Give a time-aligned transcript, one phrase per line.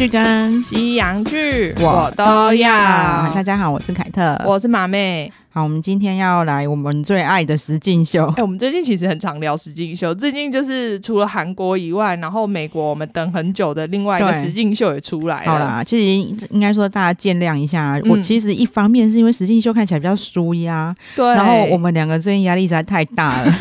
[0.00, 2.70] 剧跟西洋剧我都要。
[3.34, 5.30] 大家好，我是凯特，我是马妹。
[5.50, 8.26] 好，我们今天要来我们最爱的实境秀。
[8.28, 10.14] 哎、欸，我们最近其实很常聊实境秀。
[10.14, 15.52] 最近就是除了韩国以外，然后美国我们等很久的另外一个实境秀也出来了。
[15.52, 18.10] 好啦，其实应该说大家见谅一下、嗯。
[18.10, 21.26] 我其实一方面是因为实境秀看起来比较舒压，对。
[21.34, 23.52] 然后我们两个最近压力实在太大了。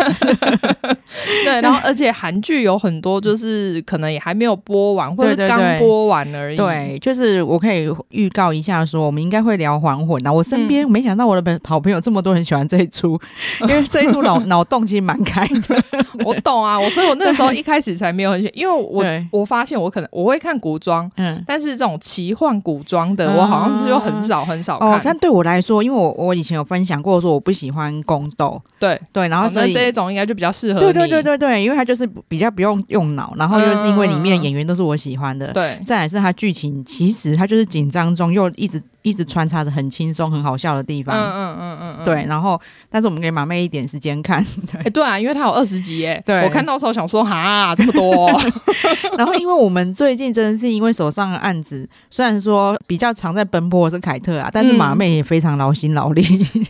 [1.44, 6.58] 对，然后而且韩剧有很多就是可能也还没有播完，或者刚播完而已。
[6.58, 10.20] 对，就是我可以预告一下说，我们应该会聊《还魂》。
[10.24, 13.20] 那我身边没想到我的朋 好朋友这么多人喜欢这一出，
[13.62, 15.84] 因为这一出脑 脑洞其实蛮开的。
[16.26, 24.90] 我懂啊，我所以我那个时候一开始才没有很喜欢，因为我我发现我可能我会看古装，嗯，但是这种奇幻古装的，我好像就很少很少看。
[24.90, 38.82] 哦，但对我来说，因为我我以前有分享过，说我不喜欢宫斗，对对，然后所以、哦、这一种应该就比较适合对对对对，因为它就是比较不用用脑，然后又是因为里面演员都是我喜欢的，对、嗯，再来是它剧情，其实它就是紧张中又一直。
[39.02, 42.26] 一直穿插的很轻松、很好笑的地方，嗯嗯嗯嗯，对。
[42.28, 46.22] 然后，但是我们给马妹一点时间看，对、欸、 对啊，因为它有二十集耶。
[46.26, 48.42] 对，我看到时候想说，哈，这么多、哦。
[49.18, 56.22] 然后，因为我们最近真的是因为手上的案子，虽然说比较常在奔波的是凯特啊，但是马妹也非常劳心劳力。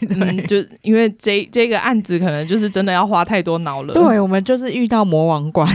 [0.48, 3.94] 就因为这这个案子可能就是真的要花太多脑了。
[3.96, 5.68] 对，我们就是遇到魔王关，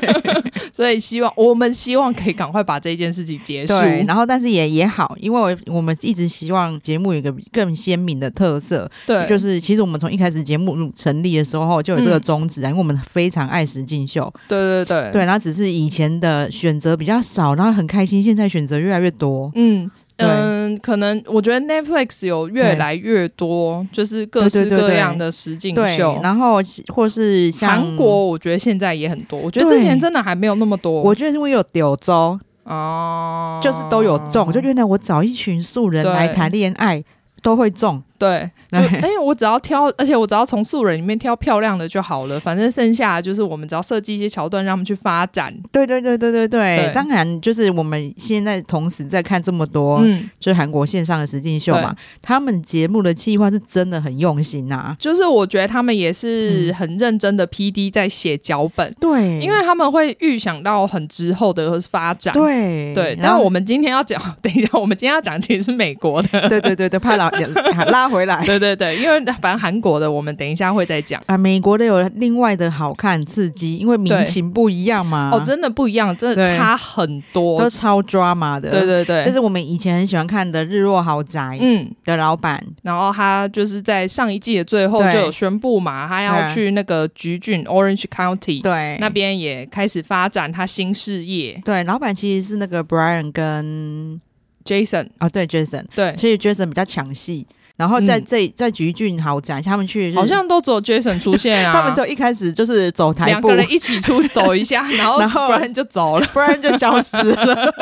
[0.72, 3.72] 所以希望我们希望可以赶快把这件事情结束。
[3.74, 15.12] 对，然后但是也也好，因为我我们一直希望节目有一个更鲜明的特色，对，就是其实我们从一开始节目成立的时候就有这个宗旨啊、嗯，因为我们非常爱实境秀，对对对。
[15.12, 19.90] 对，然后只是以前的选择比较少，然后很开心，现在选择越来越多，嗯
[20.26, 32.38] 嗯，可能我觉得 Netflix 有越来越多，就是各式各样的实景秀，然后或是像韩国，我觉得现在也很多，我觉得之前真的还没有那么多，我觉得是因为有柳州。
[32.64, 37.02] 哦，就是都有中，就觉得我找一群素人来谈恋爱
[37.42, 38.00] 都会中。
[38.20, 38.28] 对，
[38.70, 42.38] 哎、欸，我只要挑，而且我只要从素人里面挑漂亮的就好了。
[42.38, 45.50] 反正剩下的就是我们只要设计一些桥段，让他们去发展。
[45.72, 54.96] 对对对对对对，对，当然就是我们现在同时在看这么多，嗯，就是韩国线上的实境秀嘛，他们节目的计划是真的很用心呐、啊。
[55.00, 62.34] 就是我觉得他们也是很认真的 PD 在写脚本，对，因为他们会预想到很之后的发展。
[62.34, 66.46] 对对，然后我们今天要讲， 等一下，我们今天要讲其实是美国的。
[66.50, 68.09] 对对对对，怕 拉拉。
[68.10, 71.22] 回来，对对对，因为反正韩国的我们等一下会再讲。
[71.26, 75.30] 啊，美国的有另外的好看刺激，因为民情不一样嘛。
[75.32, 78.70] 哦，真的不一样，真的差很多，都超 drama 的。
[78.70, 81.90] 对对对，这是我们以前很喜欢看的《日落豪宅》嗯。
[82.04, 88.96] 的老板、嗯，然后他就是在上一季的最后就有宣布嘛，他要去那个橘郡 Orange County 对。
[89.00, 91.60] 那边也开始发展他新事业。
[91.64, 94.20] 对，老板其实是那个 Brian 跟
[94.64, 97.46] Jason 啊、哦，对 Jason，对，所以 Jason 比较抢戏。
[97.80, 101.72] 然后在这、嗯、在橘郡豪宅，他们去好像都只有 Jason 出现啊。
[101.80, 107.72] 他们就一开始就是走台步，两个人一起出走一下， 然后不然就走了， 不然就消失了。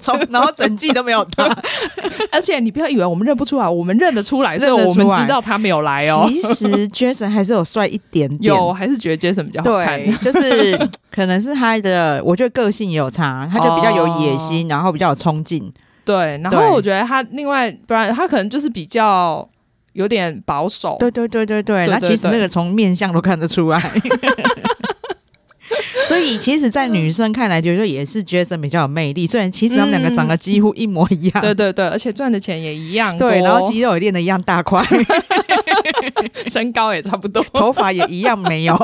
[0.00, 1.44] 从然后整季都没有他，
[2.32, 6.26] 而且你不要以为我们认不出来，我们认得出来，所以我们知道他没有来哦。
[6.30, 15.70] 其实 Jason 还是有帅一点点，有还是觉得 Jason 比较好看，对，就是可能是他的，我觉得个性也有差，他就比较有野心，哦、然后比较有冲劲。
[16.06, 19.46] 对，然后我觉得他另外，不然他可能就是比较
[19.92, 20.96] 有点保守。
[21.00, 23.82] 对对对对对，那其实那个从面相都看得出来。
[26.06, 29.26] 所以其实，在女生看来，觉得也是 Jason 比较有魅力。
[29.26, 31.40] 虽然其实他们两个长得几乎一模一样。
[31.40, 33.18] 嗯、对对对，而且赚的钱也一样。
[33.18, 34.80] 对，然后肌肉也练的一样大块，
[36.46, 38.80] 身高也差不多，头发也一样没有。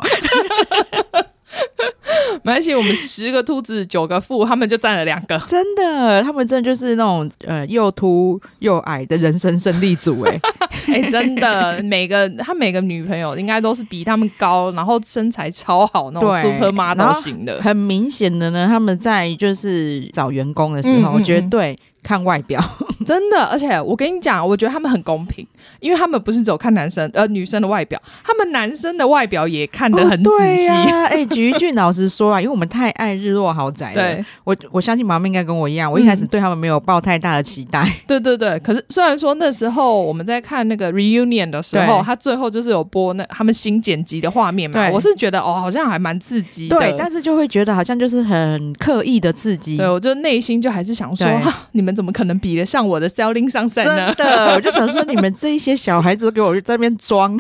[2.43, 5.39] 没关系，我们十个秃子九个富，他们就占了两个。
[5.47, 10.41] 真的，他们真的就是那种呃又秃又矮的人生胜利组哎
[10.87, 17.61] 哎、欸， 真的，每个他每个女朋友应该都是比他们高，然后身材超好那种 super model 型的。
[17.61, 21.79] 很明显的呢，他们在就是找员工的时候，绝、嗯、对。
[22.03, 22.61] 看外表，
[23.07, 25.47] 真的，而且我跟你讲，我觉得他们很公平，
[25.79, 30.69] 因为他们不是只有看男生呃女生的外表，他们男生的外表也看得很仔细。
[31.13, 37.83] 哎、哦，橘、啊欸、郡老师说啊，因为我们太爱日落豪宅了，对我我相信妈妈应该跟我一样，我一开始对他们没有抱太大的期待。
[37.85, 49.77] 嗯、对对对，可是虽然说那时候我们在看那个 reunion 的时候，他最后就是有播那他们新剪辑的画面嘛，我是觉得哦，好像还蛮刺激的，对，但是就会觉得好像就是很刻意的刺激。
[49.77, 51.92] 对，我就内心就还是想说，哈，你们。
[51.95, 54.15] 怎么可能比得上我的 Selling 上山呢？
[54.15, 57.37] 真的，我就想说，你们这一些小孩子都给我在那边装。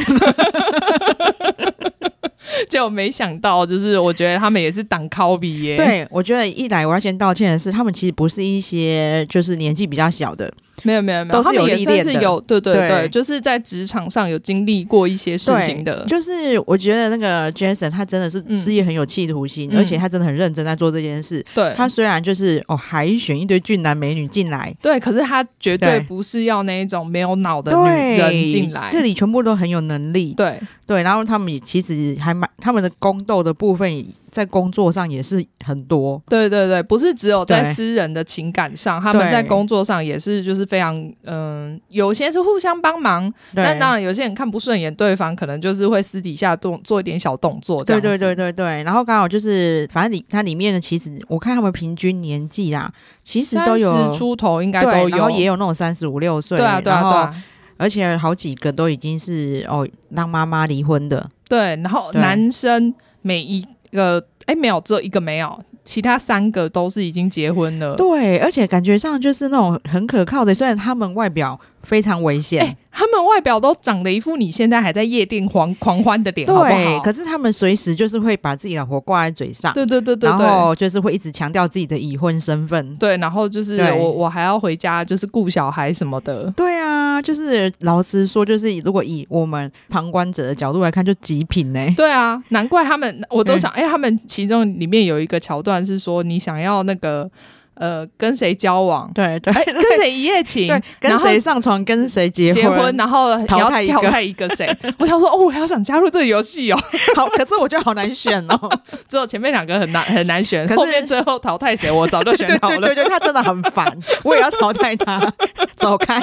[2.70, 5.76] 结果没想到，就是我觉得他们也是挡靠比耶。
[5.76, 10.52] 对，我觉得一来我要先道歉的是，他们其实不是一些就是年纪比较小的。
[10.84, 16.04] 没有没有没有，他们也算是有对对对，对就是在职场上有经历过一些事情的。
[16.08, 21.44] 就是我觉得那个 Jason 他真的是事业很有企图心，嗯、而且他真的很认真在做这件事。
[21.54, 30.34] 对，他虽然就是哦海选一堆俊男美女进来，对，可是他绝对不是要那一种没有脑的女人进来，这里全部都很有能力。
[30.34, 30.58] 对
[30.92, 34.04] 对，然后他们也其实还蛮他们的宫斗的部分。
[34.32, 48.82] 在工作上也是很多，对对对，不是只有在私人的情感上，他们在工作上也是就是非常嗯、呃，有些是互相帮忙，但当然有些人看不顺眼对方，可能就是会私底下动做一点小动作，对对对对对。
[48.84, 52.90] 然后刚好就是，反正里它里面的其实我看他们平均年纪啦，
[53.22, 57.42] 其实都有三十出头，应该都有，然后也有那种三十五六岁，对啊对啊对啊，
[57.82, 63.62] 而且好几个都已经是哦让妈妈离婚的，对，然后男生每一。
[63.92, 67.94] 个哎，没有，只有一个没有，其他三个都是已经结婚了。
[67.94, 72.62] 对，而且感觉上就是那种很可靠的，虽然他们外表非常危险。
[72.62, 77.00] 欸他们外表都长得一副你现在还在夜店狂狂欢的脸，对，好不好？
[77.00, 91.94] 可是他们随时就是会把自己老婆挂在嘴上，对对对对，然后就是会一直强调自己的已婚身份，对，然后就是我我还要回家，就是顾小孩什么的，对啊，就是老实说，就是如果以我们旁观者的角度来看，就极品呢、欸。
[91.96, 97.30] 对啊，难怪他们，我都想，哎、欸，他们其中里面有一个桥段是说，你想要那个。
[97.74, 99.10] 呃，跟谁交往？
[99.14, 100.68] 对对，欸、跟谁一夜情？
[100.68, 101.82] 对，跟谁上床？
[101.84, 102.62] 跟谁结婚？
[102.62, 103.82] 结婚，然后淘汰
[104.22, 104.76] 一个谁？
[104.98, 106.78] 我想说，哦，我要想加入这个游戏哦。
[107.16, 108.70] 好，可是我觉得好难选哦。
[109.08, 111.90] 只有前面两个很难很难选，可是后面最后淘汰谁？
[111.90, 112.78] 我早就选好了。
[112.78, 113.90] 对对对，他真的很烦，
[114.22, 115.32] 我也要淘汰他，
[115.76, 116.20] 走开。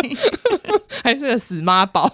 [1.03, 2.11] 还是个死妈宝，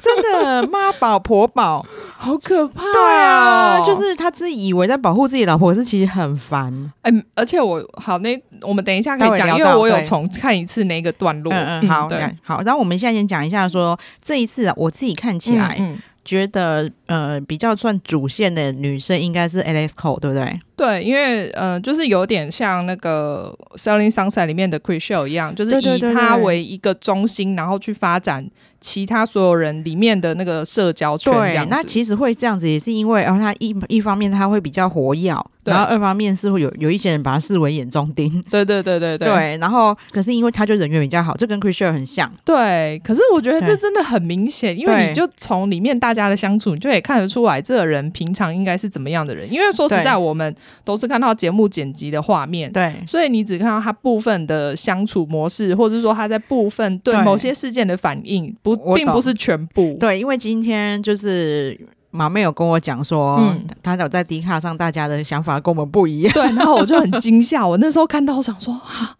[0.00, 1.84] 真的妈宝婆宝，
[2.16, 2.92] 好可怕、哦。
[2.92, 6.68] 对啊，就是他自己以为在保护自己老婆，可是其实很烦。
[7.02, 11.52] 哎、欸，而且我好那我们等一下可以讲，因为我有重看一次那个段落。
[11.52, 12.60] 嗯嗯，好，对，好。
[12.62, 15.80] 然后我们现在先讲一下说，这一次啊我自己看起来。
[16.24, 20.58] 觉得呃比较算主线的女生应该是 Alex Cole 对不对？
[20.74, 28.48] 对，因为呃就是有点像那个《Selling Sunset》里面的 Chrishell 一样，就是以她为一个中心，然后去发展
[28.80, 31.30] 其他所有人里面的那个社交圈。
[31.30, 35.30] 对，那其实会这样子也是因为，然后她一一方面她会比较活跃。
[35.64, 39.28] 然后二方面是会有有一些人把他视为眼中钉， 对对对对对。
[39.28, 42.30] 对，然后可是因为他就人缘比较好，这跟 Chrishell 很像。
[42.44, 49.50] 对，可是我觉得这真的很明显，因为你就从里面大家的相处，你就可以看得出来这个人平常应该是怎么样的人。
[49.52, 59.96] 因为说实在，我们都是看到节目剪辑的画面，对，所以你只看到他部分的相处模式，或者是说他在部分对某些事件的反应，不，并不是全部。
[59.98, 61.78] 对，因为今天就是。
[62.16, 66.32] 马妹有跟我讲说，嗯，他有在 D 卡上，大家的想法跟我们不一样。
[66.32, 69.16] 对，然后我就很惊吓，我那时候看到，我想说，啊，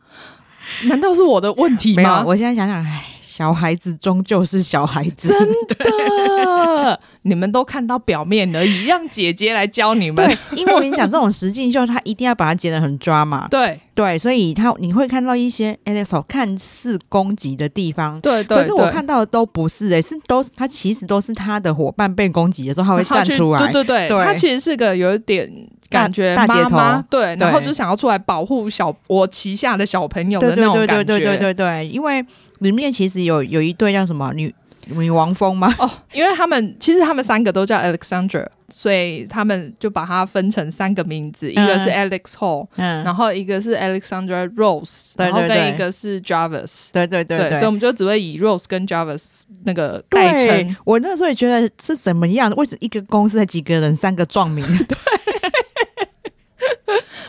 [0.84, 2.02] 难道是我的问题吗？
[2.02, 3.04] 没有，我现在想想，唉。
[3.36, 7.00] 小孩子终究是小孩子，真的。
[7.22, 10.24] 你们都看到表面而已，让姐姐来教你们。
[10.24, 13.48] 对，因为我跟你讲，这种实境秀，他一定要把它剪得很抓嘛。
[13.50, 18.20] 对对，所以他你会看到一些 Alex 看似攻击的地方。
[18.20, 18.58] 对对。
[18.58, 23.58] 可是我看到的都不是、欸，哎，是都他其实都是他的伙伴被攻击的时候，他会站出来。
[23.58, 25.50] 对对对，对他其实是个有一点
[25.90, 26.78] 感觉大姐头，
[27.10, 31.02] 对，然后就想要出来保护小我旗下的小朋友的那种感觉。
[31.02, 32.24] 对对对对对对对，因为。
[32.58, 34.54] 里面其实有有一对叫什么女
[34.86, 35.74] 女王蜂吗？
[35.78, 49.24] 哦，因为他们其实他们三个都叫 Alexandra，所以他们就把它分成三个名字，嗯、一个是 Alex Hall，嗯，然后一个是 Alexandra Rose，然后跟一个是 Jarvis，对对对所以我们就只会以 Rose 跟 Jarvis
[49.64, 50.76] 那个代称。
[50.84, 52.56] 我那时候也觉得是什么样的？
[52.56, 54.66] 为什么一个公司才几个人，三个壮名？
[54.86, 54.96] 对。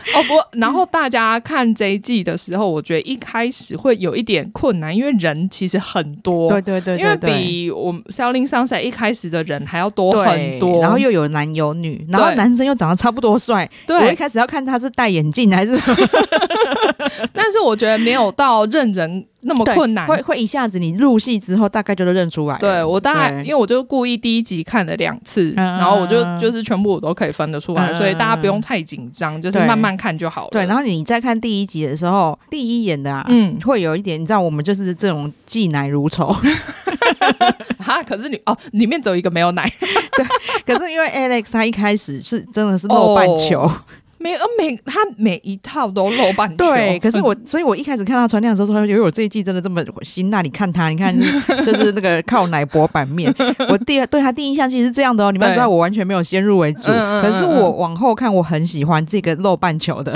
[0.14, 15.72] 哦不，然后大家看这一季的时候，我觉得一开始会有一点困难，因为人其实很多，对对对，因为比我们《Selling Sunset》一开始的人还要多很多，然后又有男有女，然后男生又长得差不多帅，对，我一开始要看他是戴眼镜还是，
[17.34, 19.26] 但是我觉得没有到认人。
[19.46, 22.58] 那么困难，会会一下子你入戏之后，大概就都认出来。
[22.58, 30.48] 对，我大概，因为我就故意第一集看了两次，嗯，然后我就就是全部我都可以分得出来，嗯，所以大家不用太紧张，就是慢慢看就好了。
[30.50, 36.34] 对，然后你再看第一集的时候，第一眼的啊，嗯，会有一点，你知道我们就是这种忌奶如仇。
[37.78, 39.70] 哈，可是你哦，里面只有一个没有奶。
[40.16, 40.26] 对，
[40.66, 43.62] 可是因为 Alex 他一开始是真的是露半球。
[43.62, 43.72] 哦
[44.18, 46.56] 每呃每他每一套都露半球。
[46.56, 50.42] 对，可是我，所以我一开始看他穿那样的时候，说：“因为我这一季真的这么辛辣？
[50.42, 51.16] 你看他，你看，
[51.64, 53.32] 就是那个靠奶薄版面。”
[53.68, 55.30] 我第二对他第一印象其实是这样的哦。
[55.30, 60.12] 你们知道我完全没有先入为主，可是我往后看，我很喜欢这个露半球的。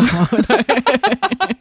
[0.47, 0.65] 对，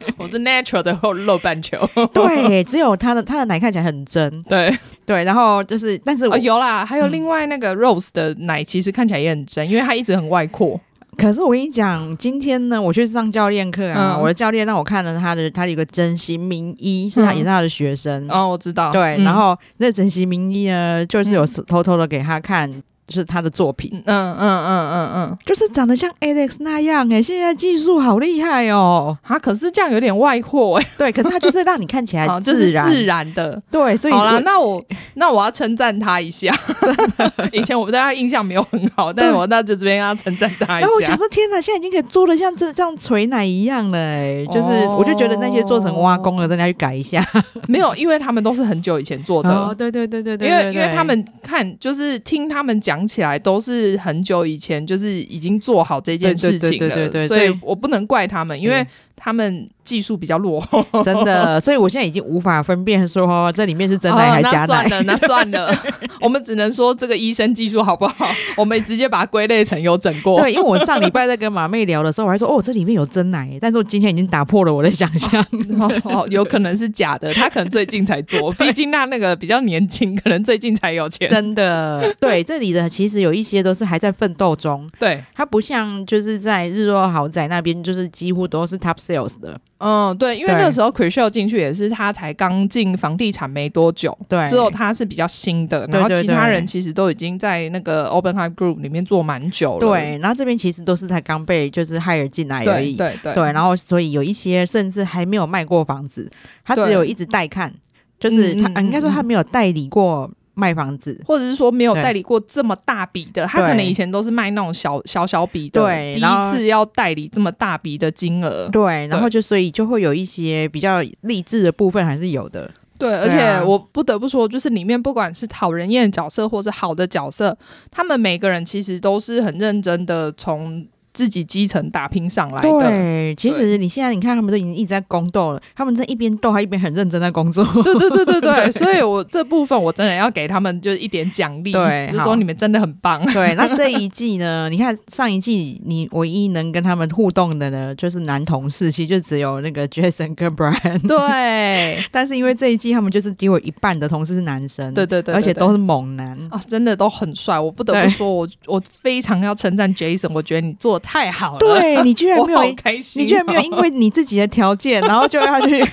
[0.16, 1.78] 我是 natural 的后露半球。
[2.12, 4.42] 对，只有他的他的奶看起来很真。
[4.44, 10.80] 对对，然后就是，但是我、哦、有啦，还有另外那个 Rose 的奶，其实看起来也很真，因为它一直很外扩。
[11.16, 18.26] 可是我跟你讲，今天呢，我去上教练课啊，嗯、我的教练让我看了他的，他有一个整形名医，是他也是他的学生。
[18.30, 18.90] 哦，我知道。
[18.92, 22.70] 对，嗯、然后那整形名医呢，就是有偷偷的给他看。
[23.10, 33.20] 就是他的作品，嗯嗯嗯嗯嗯，就是长得像 Alex 那样哎，现在技术好厉害哦，啊，可是这样有点外货哎，对，可是他就是让你看起来 就是自然。
[33.34, 34.82] 的，对，所以好了，那我
[35.14, 36.54] 那我要称赞他一下，
[37.52, 40.86] 以前我对他印象没有很好，但是我那这边要称赞他一下。
[40.86, 47.26] 然后我想说，天哪，现在已经可以做的像这这样捶奶一样了哎，就是我就觉得那些做成挖工了，大家去改一下。
[47.66, 52.99] 没有，因为他们都是很久以前做的，哦，对对对对对，因为因为他们看就是听他们讲。
[53.00, 58.86] 讲起来都是很久以前，就是已经做好这件事情了，所以我不能怪他们，因为。
[59.22, 64.84] 他们技术比较落后， 真的，所以我现在已经无法分辨说这里面是真奶还是假奶。
[64.86, 64.88] 哦。
[64.88, 65.78] 那算了，那 算了，
[66.22, 68.26] 我们只能说这个医生技术好不好？
[68.56, 70.40] 我们直接把它归类成有整过。
[70.40, 75.44] 对，因为我上礼拜在跟马妹聊的时候，我还说哦，这里面有真奶，但是我今天已经打破了我的想象，
[75.78, 81.28] 哦哦，有可能是假的，他可能最近才做，毕竟那那个比较年轻，可能最近才有钱。
[81.28, 89.60] 真的，对，这里的其实有一些都是还在奋斗中，对，他不像就是在日落豪宅那边，就是几乎都是 top sales 的。
[89.78, 106.30] 嗯，对，因为那时候 Chrishell 进去也是他才刚进房地产没多久，对，之后他是比较新的，然后其他人其实都已经在那个 Oppenheim Group 里面做蛮久了，对，然后这边其实都是才刚被就是 hire 进来而已，对对对，对，然后所以有一些甚至还没有卖过房子，
[106.64, 107.72] 他只有一直带看，
[108.18, 110.30] 就是他、嗯、应该说他没有代理过。
[110.54, 127.56] 卖房子，或者是说没有代理过这么大笔的，他可能以前都是卖那种小小小笔的，对，第一次要代理这么大笔的金额，对，然后就所以就会有一些比较励志的部分还是有的，对，而且我不得不说，就是里面不管是讨人厌的角色或者好的角色，
[127.90, 130.86] 他们每个人其实都是很认真的从。
[131.12, 132.68] 自己基层打拼上来的。
[132.68, 137.64] 对，其实你现在你看，他们都已经一直在宫斗了，他们在一边斗，还一边很认真在工作。
[137.82, 143.20] 对对对对对， 所以我这部分我真的要给他们就是一点奖励，对，就说你们真的很棒。
[143.32, 144.68] 对，那 这一季呢？
[144.70, 151.00] 你看上一季你唯一能跟他们互动的呢，就是男同事，其实就只有那个 Jason 跟 Brian。
[151.08, 157.58] 对，但是因为这一季他们就是给我一半的同事是男生，对对对，而且都是猛男啊，真的都很帅。
[157.58, 161.00] 我不得不说，我我非常要称赞 Jason，我觉得你做。
[161.12, 165.84] 太好了，对，你居然 没有，开心，你居然没有因为你自己的条件， 然后就要去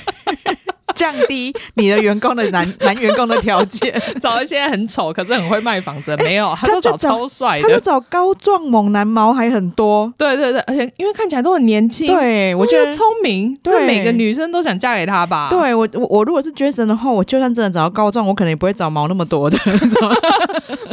[0.94, 13.88] 降低你的员工的男男员工的条件，找一些很丑可是很会卖房子，没有，他都找超帅的，他都找高壮猛男，毛还很多，对对对，而且因为看起来都很年轻，对我觉得聪明，对。
[13.88, 15.48] 每个女生都想嫁给他吧？
[15.50, 19.58] 对我我我如果是 Jason 的话，我就算真的找到高壮，我可能也不会找毛那么多的，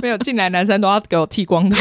[0.02, 1.76] 没有进来男生都要给我剃光头。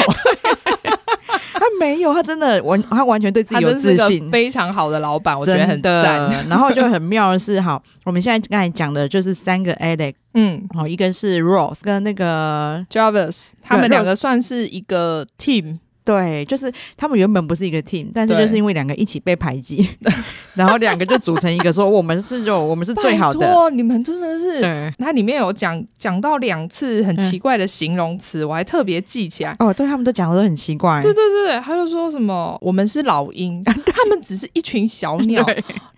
[1.79, 6.29] 没有，他真的完，他完全对自己有自信，非常好的老板，我觉得很赞。
[6.49, 15.79] 然后就很妙的是，好，我们现在刚才讲的就是三个 Alex，嗯，好，一个是 Rose 跟那个 Jarvis，他们两个算是一个 team。
[16.05, 19.89] 对，就是他们原本不是一个 team，但是就是因为两个一起被排挤，
[20.55, 23.69] 然后两个就组成一个，说我们是就我们是最好的。
[23.71, 29.55] 你们真的是，它里面有讲讲到两次很奇怪的形容词，嗯、我还特别记起来。
[29.59, 31.01] 哦，对他们都讲的都很奇怪。
[31.01, 35.45] 对对对，他就说什么我们是老鹰，他们只是一群小 鸟，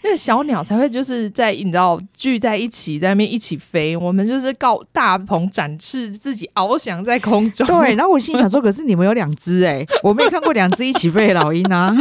[0.04, 3.98] 那个小鸟才会就是在你知道聚在一起，在那边一起飞。
[3.98, 7.66] 我们就是告大鹏展翅，自己翱翔在空中。
[7.66, 9.86] 对，然后我心里想说， 可是你们有两只哎。
[10.04, 11.96] 我没有看过两只一起飞的老鹰啊！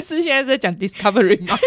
[0.00, 1.58] 是现在在讲 Discovery 吗？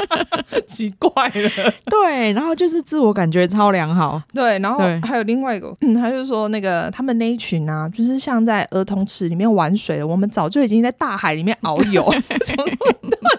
[0.66, 1.74] 奇怪了。
[1.86, 4.22] 对，然后就是自我感觉超良好。
[4.32, 10.06] 对，然后还有另外一个，嗯，他就说那个他们那一群啊，就是像在儿童池里面玩水了。
[10.06, 12.12] 我们早就已经在大海里面遨游。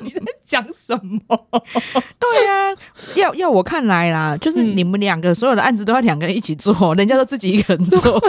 [0.02, 1.48] 你在讲什么？
[2.20, 2.78] 对呀、啊，
[3.16, 8.20] 要要我看来啦，就是你们两个所有的案子都要两个人一起做，人家都自己一个人做。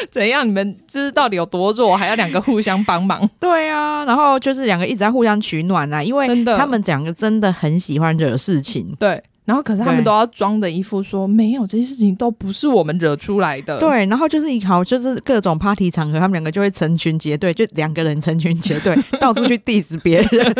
[0.10, 0.46] 怎样？
[0.46, 3.20] 你们就是到底有多弱，还要两个互相帮忙？
[3.40, 8.94] 对啊，然后就是两个一直在互相取暖啊，因为他们两个真的很喜欢惹事情。
[8.98, 9.22] 对。
[9.48, 13.80] 然后可是他们都要装的一副说没有，这些事情都不是我们惹出来的。
[13.80, 20.54] 对，然后就是一好就是各种 party 场合，他们两个就会成群结队，就两个人成群结队 到处去 diss 别人。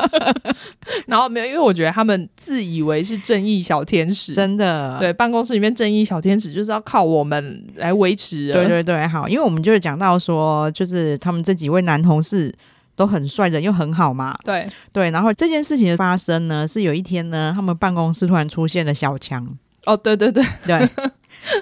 [1.04, 4.96] 然后没有，因为我觉得他们自以为是正义小天使，真的。
[4.98, 8.50] 对，办公室里面正义小天使就是要靠我们来维持。
[8.50, 12.54] 对对对，好，因为我们就是讲到说，就是他们这几位男同事。
[12.96, 14.36] 都很帅，人又很好嘛。
[14.44, 19.46] 对对，然后这件事情的发生呢，是有一天呢，他们办公室突然出现了小强。
[19.84, 20.90] 哦，对对对对。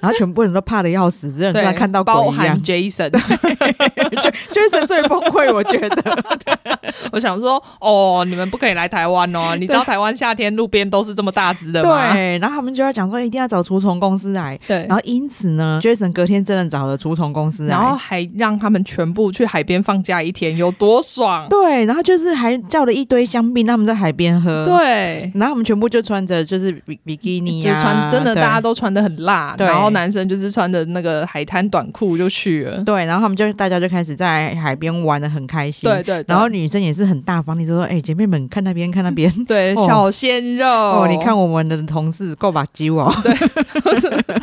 [0.01, 2.05] 然后全部人都怕的要死，真的像看到。
[2.05, 6.25] 包含 Jason，Jason 最崩溃，我觉得。
[7.11, 9.57] 我想说，哦，你们不可以来台湾哦！
[9.59, 12.13] 你知道台湾夏天路边都是这么大只的吗？
[12.13, 12.39] 对。
[12.39, 14.61] 然后他们就要讲说，一定要找除虫公司来。
[14.69, 14.85] 对。
[14.87, 21.47] 然后因此呢，Jason 隔天真的找了除虫公司来，然后还让他们全部去海边放假一天，有多爽？
[21.49, 21.87] 对。
[21.87, 24.65] 然后就是还叫了一堆香槟，他们在海边喝。
[24.65, 25.31] 对。
[25.35, 29.55] 然后我们全部就穿着就是比比基尼啊，穿真的大家都穿的很辣。
[29.57, 29.67] 对。
[29.75, 36.27] 然后男生就是穿着那个海滩短裤就去了，对，然后他们就大家就开始在海边玩的很开心，对对，对。
[36.29, 40.67] 然后女生也是很大方，你就说，哎、欸，姐妹们看那边看那边， 对，哦、小鲜肉。
[40.67, 43.35] 哦，你看我们的同事够把揪哦，对，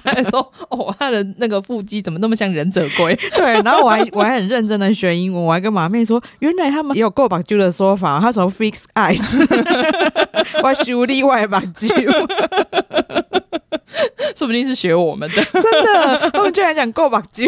[0.04, 3.16] 他还说，哦，他的那个腹肌怎么那么像忍者龟？
[3.36, 9.22] 对，然后我还我还很认真的学英文，我还跟马妹说，原来他们也有够把揪的说法，他说 fix eyes，
[10.64, 11.88] 我修例外把揪。
[14.36, 17.46] 说不定是学我们的， 真的，他们居然讲够把酒，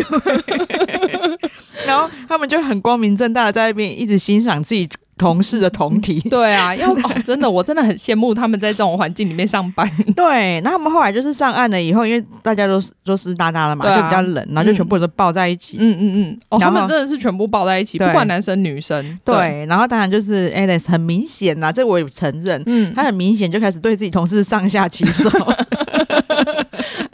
[1.85, 6.19] 然后他们就很光明正大的在那边一直欣赏自己同事的同体。
[6.29, 9.89] 对啊，要哦，真的，我真的很羡慕他们在这种环境里面上班。
[10.15, 15.77] 对，那他们后来就是上岸了以后，因为大家都都湿哒哒的嘛，啊、就比较冷，然后就全部都抱在一起。
[15.79, 19.01] 嗯嗯嗯，哦，他们真的是全部抱在一起，不管男生女生。
[19.23, 25.29] 对，对然后当然就是 Alex 很明显呐，这我也承认，嗯，他很明显就开始对自己同事上下其手。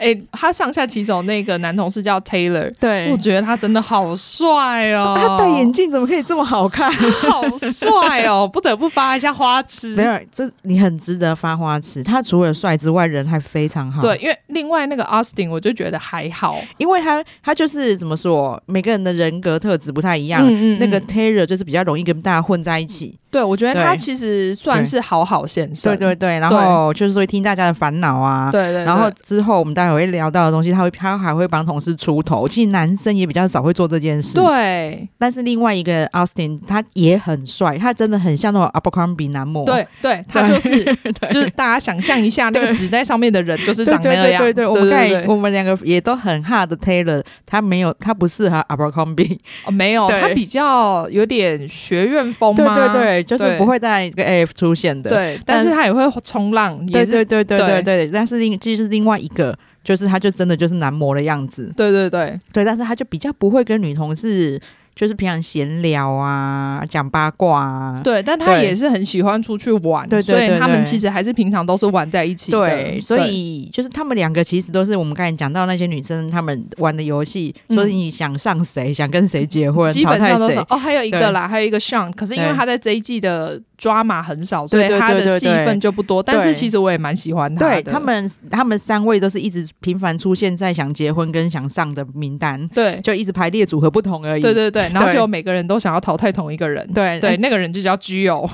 [0.00, 5.14] 哎、欸，他上下其手那个男同事叫 Taylor，对，我觉得他真的好帅哦。
[5.20, 6.90] 他戴眼镜怎么可以这么好看？
[6.90, 9.94] 好帅哦， 不得不发一下花痴。
[9.94, 12.02] 没有，这你很值得发花痴。
[12.02, 14.00] 他除了帅之外，人还非常好。
[14.00, 20.42] 对，因为另外那个 Austin，我就觉得还好，因为他他就是怎么说，每个人的人格特质不太一样。
[20.42, 23.19] 嗯嗯嗯，那个 Taylor 就是比较容易跟大家混在一起。
[23.30, 25.96] 对，我觉得他其实算是好好先生。
[25.96, 28.50] 对对对，然后就是会听大家的烦恼啊。
[28.50, 28.84] 对，对对。
[28.84, 32.48] 然后之后我们待会会聊到的东西，他会他还会帮同事出头。
[32.48, 34.34] 其实男生也比较少会做这件事。
[34.34, 35.08] 对。
[35.16, 39.64] 但是另外一个 Austin 他也很帅，他真的很像那种 Abercrombie 男模。
[39.64, 40.84] 对对，他就是
[41.30, 44.42] 就是大家想象一下那个纸袋上面的人就是长那样。
[44.42, 49.38] 对对对，我们看我们两个也都很 hard 的 Taylor，他没有他不适合 Abercrombie。
[49.66, 52.74] 哦，没有，他比较有点学院风嘛。
[52.74, 53.19] 对对对。
[53.22, 62.38] 就是不会在一个 AF 出现的，对，但是他也会冲浪，对对对对对对，但是另其实是另外一个，就是他就真的就是男模的样子，对对对。
[62.52, 64.60] 对，但是他就比较不会跟女同事。
[64.94, 72.58] 就是平常闲聊啊，讲八卦啊，对，但他也是很喜欢出去玩，对，对，对，所以他们其实还是平常都是玩在一起的。
[72.58, 80.58] 对，所以就是他们两个其实都是我们刚才讲到那些女生他们玩的游戏，嗯、说是你想上谁，想跟谁结婚，基本上都是。
[80.68, 86.22] 哦，还有一个啦，还有一个 Sean，可是因为他在这一季的抓马很少，所以他的戏份就不多。
[86.22, 87.82] 但是其实我也蛮喜欢他的。
[87.82, 94.42] 对，他们，他们三位都是一直频繁出现在想结婚跟想上的名单，对，就一直排列组合不同而已。
[94.42, 96.86] 对对对，然后就每个人都想要淘汰同一个人。
[96.92, 98.46] 对对，那个人就叫 Gio。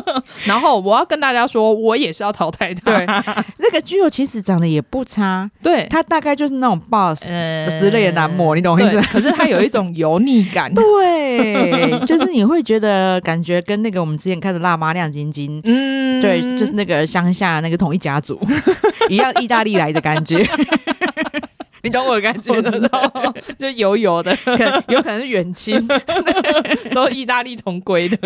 [0.44, 2.80] 然后我要跟大家说，我也是要淘汰他。
[2.84, 3.06] 对，
[3.58, 7.22] 那个 Gio 其实长得也不差，对，他大概就是那种 boss
[7.78, 9.00] 之类的男模，你懂我意思？
[9.10, 10.72] 可是他有一种油腻感。
[10.74, 18.40] 对，就是你会觉得感觉跟那个我们之前看的《辣妈亮晶晶》，嗯，对，就是那个乡下那个同一家族
[19.08, 20.48] 一样，意大利来的感觉。
[21.82, 23.34] 你懂我的感觉，知道？
[23.58, 25.76] 就油油的，可有可能是远亲，
[26.94, 28.16] 都意大利同归的。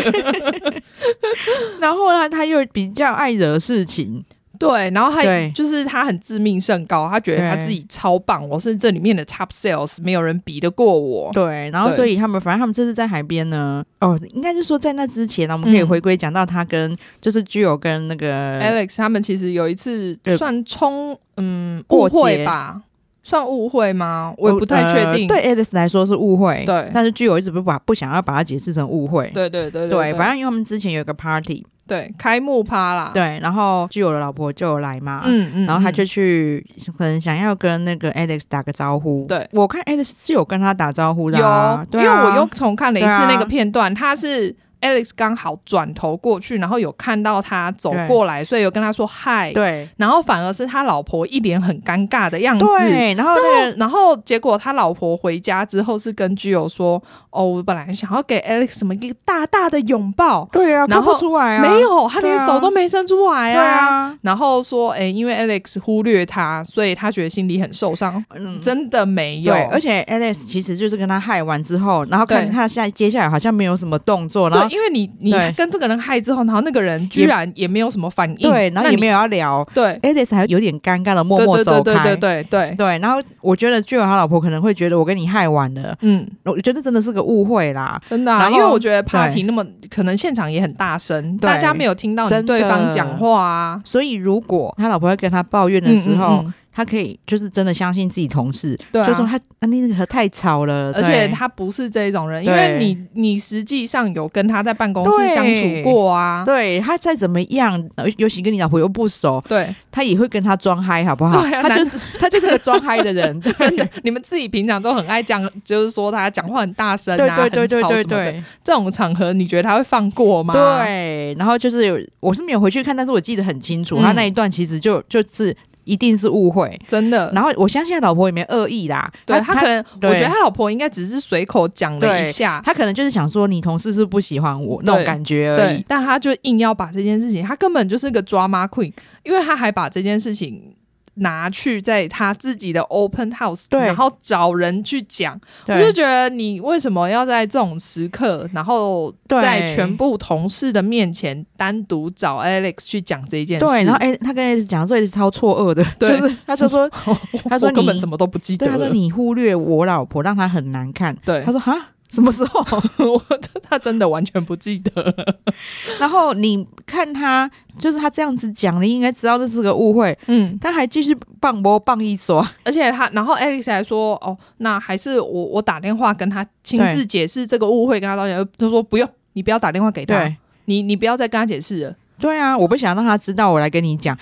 [1.81, 4.25] 然后呢，他又比较爱惹事情。
[4.59, 11.31] 对，然后还就是他很自命甚高，他觉得他自己超棒，我是这里面的 top sales，没有人比得过我。
[11.35, 22.81] 对，然后所以他们反正他们这次在海边呢，哦，应该是说在那之前呢，我们可以回归讲到他跟、嗯、就是 Gio 跟那个 Alex 他们其实有一次算冲嗯误会吧，
[23.27, 24.33] 算误会吗？
[24.39, 25.27] 我也不太确定。
[25.27, 29.29] 呃、对 Alex 来说是误会，对，但是 Gio 一直不把不想要把它解释成误会。
[29.35, 31.67] 对对对对，对，反正因为他们之前有一个 party。
[31.89, 33.11] 对，开幕趴啦。
[33.13, 36.65] 对，然后 Gio 的老婆就有来嘛，嗯嗯，然后他就去，
[36.97, 39.25] 可能想要跟那个 Alex 打个招呼。
[39.29, 44.55] 对，我看 Alex 是有跟他打招呼的，啊，有，对啊，因为我又重看了一次那个片段，啊，他是
[44.87, 49.53] Alex 刚好转头过去，然后有看到他走过来，所以有跟他说嗨。
[49.53, 52.65] 对，然后反而是他老婆一脸很尴尬的样子。
[52.65, 69.53] 对，然后那个，然后结果他老婆回家之后是跟居友说：“哦，我本来想要给 Alex 什么一个大大的拥抱。”对啊，然后不出来啊，没有，他连手都没伸出来啊，然后说：“哎，因为 Alex 忽略他，所以他觉得心里很受伤。”嗯，真的没有。
[69.53, 81.77] 对，而且 Alex 其实就是跟他嗨完之后，然后看他现在接下来好像没有什么动作，然后因为你你跟这个人嗨之后，然后那个人居然也没有什么反应，对，然后也没有要聊，对，Alex 还有点尴尬的默默走。
[81.77, 96.45] 开，对对对对对，然后我觉得居友他老婆可能会觉得我跟你害完了，嗯，我觉得真的是个误会啦，真的，啊，因为我觉得 party 那么可能现场也很大声，大家没有听到对方讲话啊，所以如果他老婆在跟他抱怨的时候。
[96.77, 107.83] 他可以就是真的相信自己同事，就说他啊那个太吵了，而且他不是这种人，因为你你实际上有跟他在办公室相处过啊，对，他再怎么样，
[108.19, 111.39] 尤其跟你老婆又不熟，对，他也会跟他装嗨，好不好？
[111.39, 120.53] 啊、他就是他就是个装嗨的人， 真的， 你们自己平常都很爱讲，就是说他讲话很大声啊，对对对对对对，对，这种场合你觉得他会放过吗？
[120.53, 125.57] 对，然后就是我是没有回去看，但是我记得很清楚，嗯、他那一段其实就就是。
[125.87, 127.33] 一定是误会，真的。
[127.35, 135.83] 然后我相信他老婆也没恶意啦，对他，他可能，我觉得他老婆应该只是随口讲了一下，他可能就是想说你同事是不喜欢我那种感觉而已。
[135.89, 140.75] 但他就硬要把这件事情，他根本就是个 drama queen，因为他还把这件事情。
[141.17, 153.67] 拿去在他自己的 open house，然后找人去讲，我就觉得你为什么要在这种时刻，然后在全部同事的面前单独找 Alex 去讲这件事？
[153.67, 156.19] 对，然后哎，他跟 Alex 讲，这里是超错愕的，对。
[156.19, 156.89] 就是他就说，
[157.49, 161.17] 他说你根本什么都不记得，他说你忽略我老婆，让他很难看。
[161.25, 161.75] 对，他说哈。
[162.11, 162.61] 什么时候？
[163.05, 163.23] 我
[163.63, 165.37] 他真的完全不记得。
[165.99, 170.17] 然后你看他，就是他这样子讲，你应该知道这是个误会。
[170.27, 184.17] 嗯，他还继续棒波棒一说，而且他，然后 Alex 还说：“哦，那还是我我打电话跟他亲自解释这个误会，跟他道歉。”他说：“不用，你不要打电话给他，对你你不要再跟他解释了。”对啊，我不想让他知道，我来跟你讲。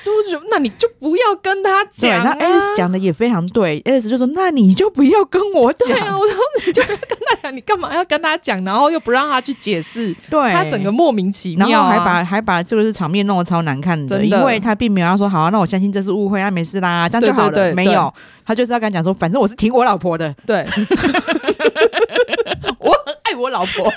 [0.51, 2.25] 那你就不要跟他讲。
[2.25, 2.37] 啊。
[2.39, 8.63] 那 Alice 讲的也非常对，Alice 就说：“那你就不要跟我讲。”对啊，我说你就不要跟他讲，你干嘛要跟他讲？
[8.65, 17.51] 然后又不让他去解释，对，他整个莫名其妙，啊，然后还把还把这个是场面弄得超难看的，的因为他并没有要说好，啊，那我相信这是误会，那没事啦，这样就好了。
[17.51, 18.13] 对对对对，没有，
[18.45, 20.67] 他就是要跟他讲说，反正我是挺我老婆的，对，
[22.79, 23.93] 我很爱我老婆。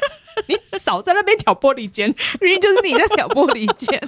[0.48, 2.08] 你少在那边挑拨离间，
[2.42, 4.02] 明明就是你在挑拨离间。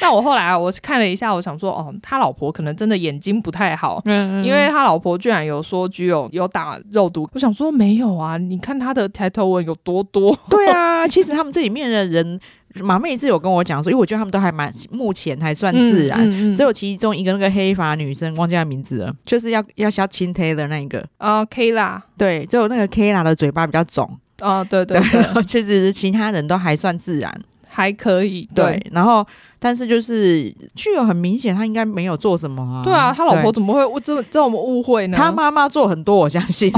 [0.00, 7.28] 但我后来啊，我看了一下，我想说，哦，他老婆可能真的眼睛不太好，嗯，因为他老婆居然有说居有有打肉毒。
[7.32, 10.36] 我想说没有啊，你看他的抬头纹有多多。
[10.50, 12.40] 对啊， 其实他们这里面的人，
[12.80, 24.18] 马妹是有跟我讲说，因为我觉得他们都还蛮目前还算自然，嗯嗯嗯、只有其中一个那个黑发女生忘记她名字了，就是要要小青苔的那一个啊，Kayla，对，只有那个 Kayla 的嘴巴比较肿。
[24.40, 27.32] 哦，对对对，对其实其他人都还算自然，
[27.68, 28.48] 还可以。
[28.54, 29.24] 对，对然后
[29.60, 32.82] 但是就是具有很明显，他应该没有做什么啊。
[32.82, 35.16] 对啊，他老婆怎么会这么这么误会呢？
[35.16, 36.72] 他妈妈做很多，我相信。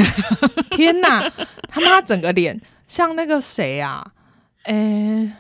[0.73, 1.27] 天哪，
[1.69, 4.05] 他妈整个脸像那个谁啊？
[4.65, 5.33] 诶。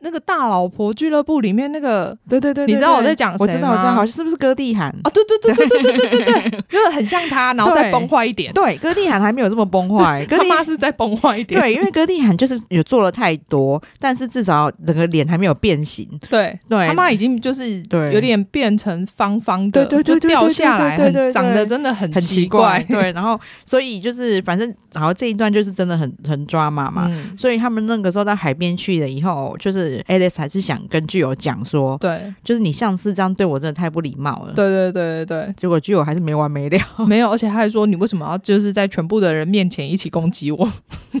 [0.00, 3.44] 那个大老婆俱乐部里面那个，对对对，你知道我在讲谁吗？
[3.44, 4.94] 我知道，我知道，好像是不是歌地涵？
[5.04, 8.52] 哦，对对对对对对对对对，就是很像他，然后再崩坏一点。
[8.52, 11.60] 对，歌地涵还没有这么崩坏， 他妈是再崩坏一点。
[11.60, 16.08] 对，因为歌地涵就是有做了太多，但是至少整个脸还没有变形。
[16.30, 17.82] 对对，他妈已经就是
[18.12, 22.84] 有点变成方方的，对对，就掉下来，很长得真的很很奇怪。
[22.88, 27.10] 对，然后所以就是反正，然后这一段就是真的很很抓马嘛。
[27.36, 30.58] 所以他们那个时候到海边去了以后，就是 Alex 还是。
[30.68, 34.52] 想跟具有讲说，对，就是你上次这样对我真的太不礼貌了。
[34.54, 40.58] 对对对对对，结果具有还是没完没了， 没有，而且他还说你为什么要就是在全部的人面前一起攻击我？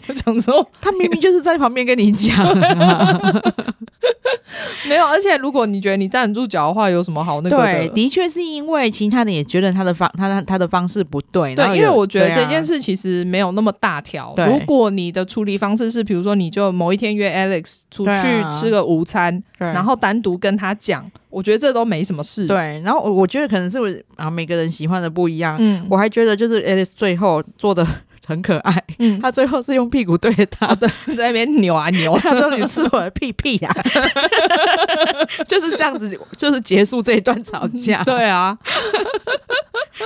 [0.08, 2.36] 我想说，他明明就是在旁边跟你讲，
[4.86, 5.06] 没有。
[5.06, 7.64] 而且如果你觉得你站得住脚的话，有什么好那个的？
[7.64, 11.54] 对，的确是因为其他人也觉得他的方他的他的方式不对。
[11.54, 14.34] 对，因为我觉得这件事其实没有那么大条。
[14.36, 18.12] 如果你的处理方式是，比如说你就某一天约 Alex 出去
[18.50, 19.42] 吃个午餐。
[19.58, 22.46] 然后单独跟他讲，我觉得这都没什么事。
[22.46, 25.56] 对，然后我我觉得可能是我啊，每个人喜欢的不一样。
[25.58, 27.84] 嗯，我还觉得就是 Alex 最后做的
[28.24, 28.84] 很可爱。
[29.00, 32.16] 嗯，他最后是用屁股对着他，对，在那边扭啊 扭。
[32.18, 33.74] 他说：“你吃我的屁屁啊！”
[35.48, 38.04] 就是这样子，就是结束这一段吵架。
[38.04, 38.56] 对啊。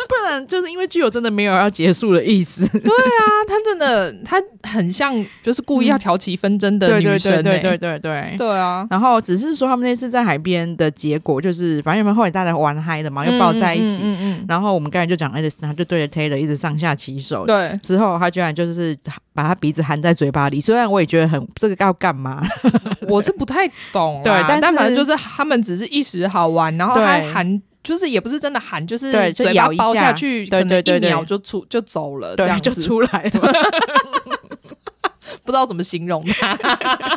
[0.09, 2.67] 不然就是因为剧友真的没有要结束的意思。
[2.67, 7.43] 对啊，他真的他很像就是故意要挑起纷争的女生、欸。
[7.43, 8.87] 对对对对对对对啊！
[8.91, 14.01] 然后只是说他们那次在海边的结果就是，反正你们后来大家玩嗨的嘛，又抱在一起。
[14.03, 14.45] 嗯嗯，嗯，嗯。
[14.49, 17.45] 然后我们刚才就讲，Alice 他就对着 Taylor 一直上下其手。
[17.47, 17.79] 对。
[17.83, 18.97] 之后他居然就是
[19.35, 22.43] 把他鼻子含在嘴巴里，虽然我也觉得很这个要干嘛？
[23.09, 24.21] 我是不太懂。
[24.25, 27.61] 对，但但反正就是他们只是一时好玩，然后还含。
[27.83, 33.31] 就是也不是真的喊，就是嘴巴包下去，可能一秒就出就走了，这样就出来了，
[35.45, 36.57] 不知道怎么形容它。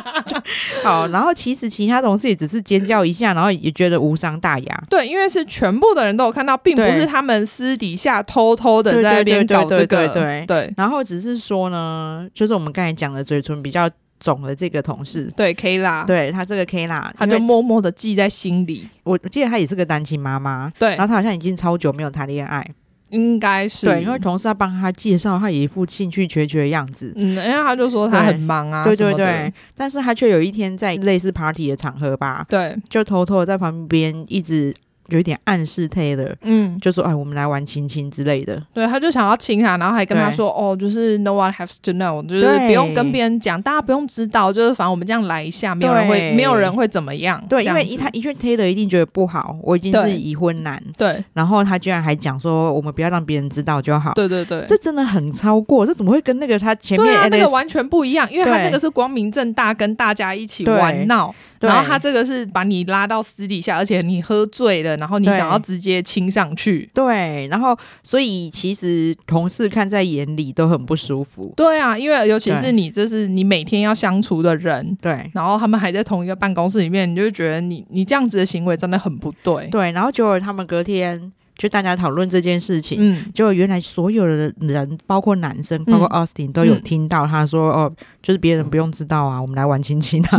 [0.82, 4.84] 好，然后其实其他同事也只是尖叫一下，然后也觉得无伤大雅。
[4.90, 9.86] 对，因为是全部的人都有看到，并不是他们私底下偷偷的在那边搞这个。
[9.86, 10.74] 对对对。
[10.76, 13.88] 然后只是说呢，就是我们刚才讲的嘴唇比较。
[14.18, 18.88] 肿的这个同事，对 K 啦，对他这个 K 啦，他就默默的记在心里。
[19.02, 22.66] 我我记得他也是个单亲妈妈，对，然后他好像已经超久没有谈恋爱，
[23.10, 23.86] 应该是。
[23.86, 34.74] 对，因为同事要帮他介绍，他一副兴趣缺缺的样子，嗯，因为他就说他很忙啊，对对对，但是他却有一天在类似 party 的场合吧，对，就偷偷的在旁边一直。
[35.08, 38.62] 有一点暗示 Taylor，嗯，就说哎，我们来玩亲亲之类的。
[38.74, 47.42] 对，他就想要亲他，然后还跟他说哦，就是 No one has to know，就是不用跟别人讲，大家不用知道，就是反正我们这样来一下，没有人会，没有人会怎么样。
[47.48, 50.82] 对，因为一他一句 Taylor 一定觉得不好，我已经是已婚男。
[50.98, 54.12] 对，然后他居然还讲说，我们不要让别人知道就好。
[54.14, 58.30] 对对对，这真的很超过，这怎么会跟那个他前面那个完全不一样？
[58.30, 61.34] 因为他那个是光明正大跟大家一起玩闹。
[61.58, 66.88] 然后他这个是把你拉到私底下，而且你喝醉了，然后你想要直接亲上去。
[66.92, 71.52] 对，然后所以其实同事看在眼里都很不舒服。
[71.56, 74.96] 对啊，因为尤其是你，这是你每天要相处的人。
[75.00, 79.66] 对，然后他们还在同一个办公室里面，你就觉得你你这样子的行为真的很不对。
[79.68, 81.32] 对，然后结果他们隔天。
[81.56, 87.92] 就大家讨论这件事情，嗯，就原来所有的人，包括男生，包括 Austin，都有听到他说：“嗯、哦，
[88.22, 90.38] 就是别人不用知道啊，我们来玩亲亲啊。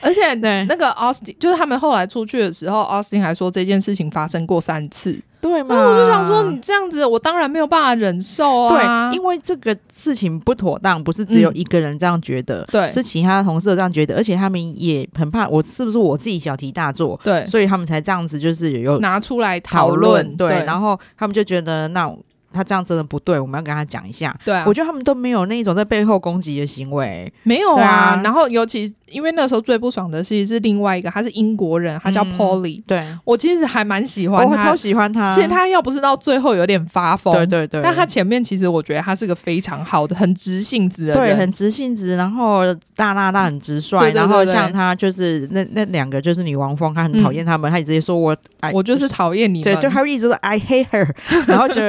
[0.00, 0.64] 而且，对。
[0.66, 5.18] 那个 Austin，就是他们后来出去的时候，Austin 还说这件事情发生过三次。
[5.40, 5.74] 对嘛？
[5.74, 9.10] 我就想说，你这样子，我当然没有办法忍受啊。
[9.10, 22.12] 对，因为这个事情不妥当，不是只有一个人这样觉得，对、嗯，是其他的同事这样觉得，而且他们也很怕我是不是我自己小题大做，对，所以他们才这样子，就是有拿出来讨论，对，对，然后他们就觉得那。
[22.50, 24.34] 他这样真的不对，我们要跟他讲一下。
[24.42, 27.86] 对啊，我觉得他们都没有那一种在背后攻击的行为，没有啊。
[27.86, 32.84] 啊然后尤其因为那时候最不爽的是是另外一个，他是英国人，他叫 Polly、嗯。
[32.86, 35.30] 对，我其实还蛮喜欢他，我超喜欢他。
[35.34, 44.10] 其实他要不是到最后有点发疯，对对对，但他前面其实我觉得他是个非常好的、很直性子的人，对，很直性子，然后大大大、很直率。
[44.12, 48.34] 然后像他就是那那两个就是女王风，他很讨厌他们，嗯、他也直接说我，
[48.72, 51.06] 我就是讨厌你们，对，就他会一直说 I hate her，
[51.46, 51.82] 然后就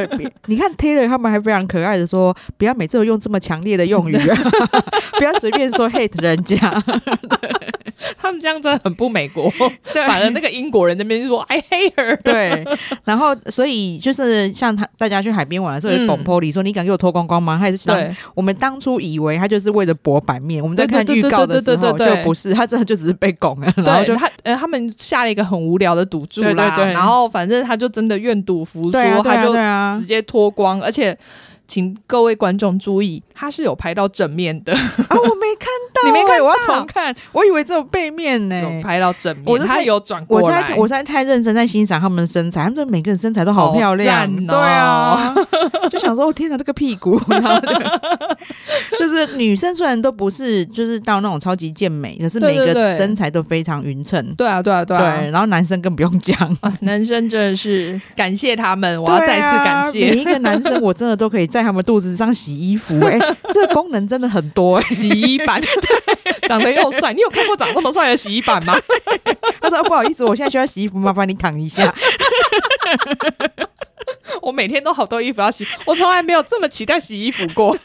[0.48, 1.30] 你看 Taylor 他们。
[1.30, 4.18] 还非常可爱的说，不要每次都用这么强烈的用语，
[5.20, 6.58] 不要随便说 hate 人家。
[8.18, 9.52] 他们这样真的很不美国，
[9.94, 12.22] 反而那个英国人那边就说 I hate her。
[12.22, 12.66] 对，
[13.04, 17.58] 然后所以就是像他大家去海边玩的时候，就蹦 Polly 说，你敢给我脱光光吗？
[17.60, 17.98] 他也是想
[18.34, 23.74] 我们当初以为他就是为了博版面，我们在看预告的时候就不是，他真的就只是被拱了。
[23.78, 29.54] 然后就他呃他们下了一个很无聊的赌注啦，然后反正他就真的愿赌服输，他就
[30.00, 31.18] 直接脱光，而且。
[31.70, 34.80] 请各位观众注意，他是有拍到正面的啊！
[35.12, 38.60] 我没看到， 你没看，我要重看，我以为只有背面呢。
[38.60, 40.46] 有拍到正面，他有转过来。
[40.46, 45.36] 我在，我在太认真在欣赏他们的身材，他们每个人身材都好漂亮，对啊，
[45.92, 47.22] 就想说，天哪，这个屁股，
[48.98, 54.34] 就是女生虽然都不是，就是到那种超级健美，可是每个身材都非常匀称。
[54.36, 55.20] 对啊，对啊，对啊。
[55.20, 61.59] 对，然后男生更不用讲，男生真的是感谢他们，我要再次感谢每一个男生，我真的都可以在。
[61.60, 64.88] 在他们肚子上洗衣服，欸，哎， 这个功能真的很多，欸。
[64.88, 67.14] 洗衣板， 对，长得又帅。
[67.14, 68.76] 你有看过长这么帅的洗衣板吗？
[69.62, 71.94] 他说：“不好意思，我现在需要洗衣服，麻烦你躺一下。”
[74.42, 77.78] 我每天都好多衣服要洗，我从来没有这么期待洗衣服过。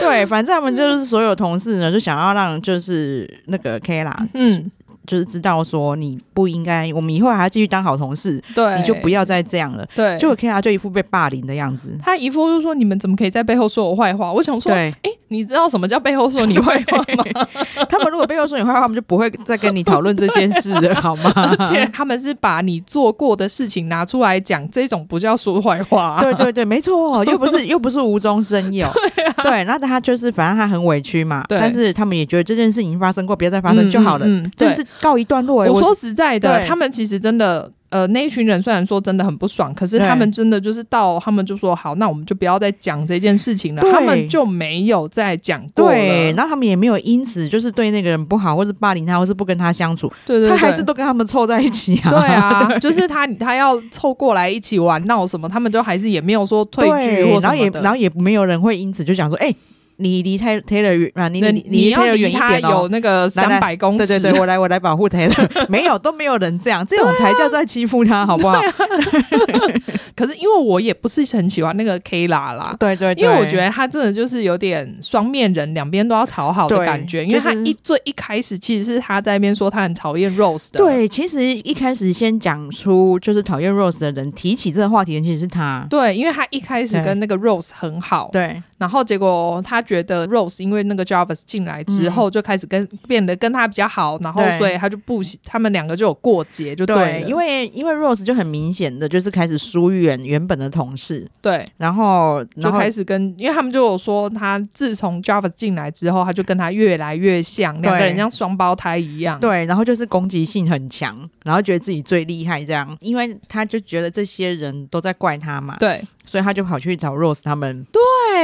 [0.00, 4.70] 对，反正他们就是所有同事呢，就想要让就是那个 Kayla，嗯。
[5.06, 9.86] 就是知道说你不应该，我们以后还要继续当好同事，对，你就不要再这样了。
[9.94, 14.32] 对，就 Kayla 就一副被霸凌的样子，他一副就说你们怎么可以在背后说我坏话？
[14.32, 17.48] 我想说，哎、欸，你知道什么叫背后说你坏话吗？
[17.88, 21.32] 他们如果背后说你坏话，他们就不会再跟你讨论这件事了，好吗？
[21.36, 26.22] 而且他们是把你做过的事情拿出来讲，这种不叫说坏话、啊。
[26.22, 28.88] 对对对，没错， 又不是又不是无中生有。
[29.14, 34.26] 对、啊，对，那他就是反正他很委屈嘛，对，但是他们也觉得这件事情发生过，不要再发生就好了。
[34.26, 34.74] 嗯，嗯，对。
[35.00, 37.70] 告一段落、欸，我说实在在的，他们其实真的。
[37.90, 45.94] 呃，那一群人虽然说真的很不爽，可是他们真的就是到他们就说好，那我们就不要再讲这件事情了，他们就没有再讲过了。
[45.94, 50.12] 对，然后他们也没有因此就是对那个人不好，或是霸凌他，或是不跟他相处。
[50.26, 52.10] 对对对，他还是都跟他们凑在一起啊。
[52.10, 59.56] 对啊， 就是他他要凑过来一起玩闹什么，他们就还是也没有说退居或什么的，然后也然后也没有人会因此就讲说，哎、欸。
[59.96, 64.06] 你离 Taylor 啊，你你你离 Taylor 远一点哦，有那个三百公尺。
[64.06, 65.48] 对对对，我来我来保护 Taylor。
[65.68, 68.60] 没有都没有人这样，这种才叫在欺负他，好不好？
[70.16, 77.24] 可是因为我也不是很喜欢那个 Kayla 啦，对对，因为我觉得他真的就是有点双面人，两边都要讨好的感觉。
[77.24, 90.62] 因为他一最一开始其实是他在那边说他很讨厌 Rose 的，对，其实一开始先讲出就是讨厌 Rose 的人提起这个话题的其实是他，对，因为他一开始跟那个 Rose 很好，对，然后结果他觉得 Rose。
[90.64, 97.24] 因为那个 Jarvis 进来之后，就开始跟、嗯、变得跟他比较好，然后所以他就不，他们两个就有过节，就对，对。
[97.28, 116.02] 因为因为 Rose 就很明显的就是开始疏远原本的同事，对，然后，然后就开始跟，因为他们就有说，他自从 Jarvis 进来之后，他就跟他越来越像，两个人像双胞胎一样，对，然后就是攻击性很强，然后觉得自己最厉害这样，因为他就觉得这些人都在怪他嘛，对。
[116.26, 117.84] 所以他就跑去找 Rose 他们。
[117.92, 118.00] 对，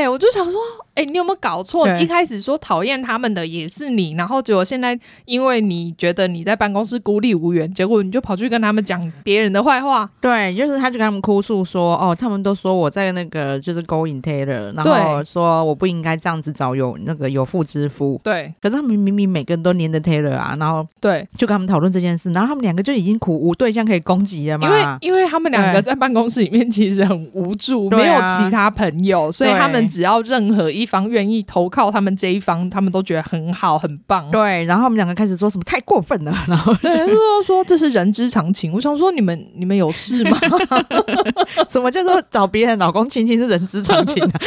[0.09, 0.61] 我就想说，
[0.95, 1.89] 哎、欸，你有没有搞错？
[1.99, 10.09] 一开始说讨厌他们的也是你，然后结果现在因为你觉得你在办公室孤立无援，结果你就跑去跟他们讲别人的坏话。
[10.21, 18.21] 对，就是他就跟他们哭诉说，哦，他们都说我在那个就是勾引 Taylor，然后说我不应该这样子找有那个有妇之夫。
[18.25, 24.67] 对，可是他们明明每个人都黏着 Taylor 啊，然后对，就跟他们讨论这件事，然后他们两个就已经苦无对象可以攻击了嘛。
[24.67, 28.21] 因为因为他们两个在办公室里面其实很无助，没有。
[28.31, 34.29] 其他朋友，所以他们只要任何一方愿意投靠他们这一方，他们都觉得很好很棒。
[34.33, 38.73] 对，然后我们两个开始说什么太过分了，然后对，就说说这是人之常情。
[38.73, 40.37] 我想说你们你们有事吗？
[41.71, 44.41] 什么叫做找别人老公亲亲是人之常情啊？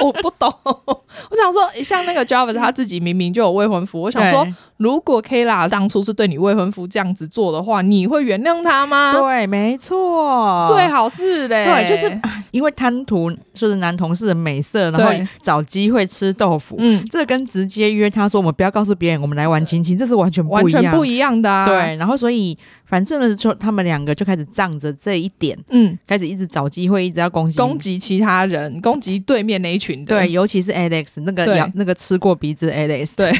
[0.00, 0.52] 我不懂。
[0.64, 4.46] 我想说，像那个 Jarvis 他自己明明就有未婚夫，我想说。
[4.78, 9.12] 如果 Kayla 当初是对你未婚夫这样子做的话，你会原谅他吗？
[9.12, 11.66] 对，没错，最好是嘞。
[11.66, 12.10] 对，就是
[12.50, 16.76] 因为贪图就是男同事的美色，然后找机会吃豆腐。
[16.78, 21.66] 嗯，这跟直接约他说我们不要告诉别人，我们来玩亲亲，这是完全不一样，完全不一样的啊。
[21.66, 22.56] 对，然后所以。
[22.90, 33.32] 反正呢，就他们两个就开始仗着这一点，嗯，开始一直找机会，一直要攻击攻击其他人，攻击对面那一群的，对，尤其是 Alex 那个咬那个吃过鼻子的 Alex，对，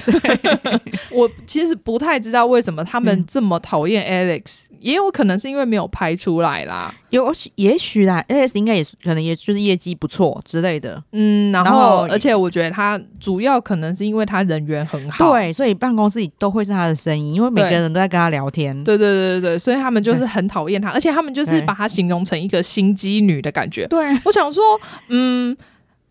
[1.10, 4.42] 我其实不太知道为什么他们这么讨厌 Alex。
[4.62, 24.62] 嗯也有可能是因为没有拍出来啦，有也许啦，Alex 应该也可能也就是业绩不错之类的，嗯，然后，然后而且我觉得他主要可能是因为他人缘很好，对，所以办公室里都会是他的声音，因为每个人都在跟他聊天，对对对对对，所以他们就是很讨厌她，而且他们就是把她形容成一个心机女的感觉，对，我想说，
[25.08, 25.56] 嗯，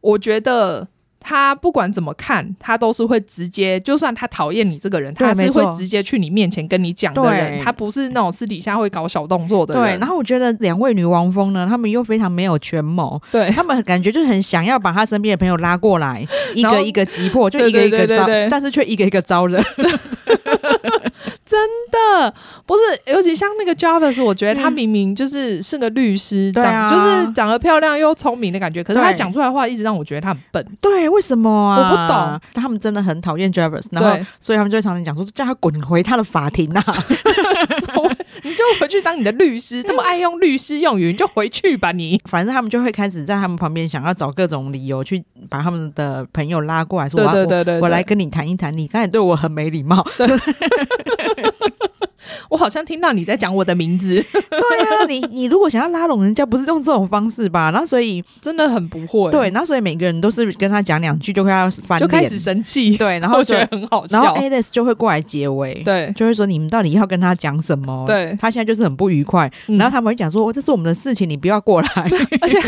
[0.02, 0.88] 我觉得。
[1.20, 7.62] 他不管怎么看，他都是会直接，就算他讨厌你这个人，他是会直接去你面前跟你讲的人。
[7.64, 9.84] 他不是那种私底下会搞小动作的人。
[9.84, 13.22] 对，然后我觉得两位女王蜂呢，他们又非常没有权谋。
[13.32, 19.64] 对，他们感觉就是很想要把他身边的朋友拉过来，一个一个击破， 就一个一个招，但是却一个一个招人。
[21.46, 21.60] 真
[21.92, 22.32] 的
[22.68, 30.64] 不是，尤其像那个 Jarvis，我觉得他明明就是是个律师，长、啊、就是长得漂亮又聪明的感觉，可是他讲出来的话一直让我觉得他很笨。
[30.80, 31.78] 对，为什么啊？
[31.78, 32.42] 我不懂。
[32.54, 36.96] 他们真的很讨厌 Jarvis，然后所以他们就会常常讲说，叫他滚回他的法庭呐、啊！
[38.44, 42.22] 你就回去当你的律师，这么爱用律师用语，你就回去吧你。
[42.26, 50.06] 反正他们就会开始在他们旁边想要找各种理由去把他们的朋友拉过来说，对对对对，我，我来跟你谈一谈，你刚才对我很没礼貌。
[52.50, 54.16] 对我好像听到你在讲我的名字。
[54.34, 57.70] 对呀、啊，你你如果想要拉拢人家，不是用这种方式吧？
[57.72, 59.32] 然后所以真的很不会。
[59.32, 62.98] 对，然后所以每个人都是跟他讲两句就会要翻脸，就开始生气。
[62.98, 64.22] 对，然后觉得很好笑。
[64.22, 68.04] 然后 Alex 就会过来结尾，对，就会说你们到底要跟他讲什么？
[68.08, 69.50] 对，他现在就是很不愉快。
[69.68, 71.90] 嗯、然后他们会讲说，这是我们的事情，你不要过来。
[72.42, 72.60] 而且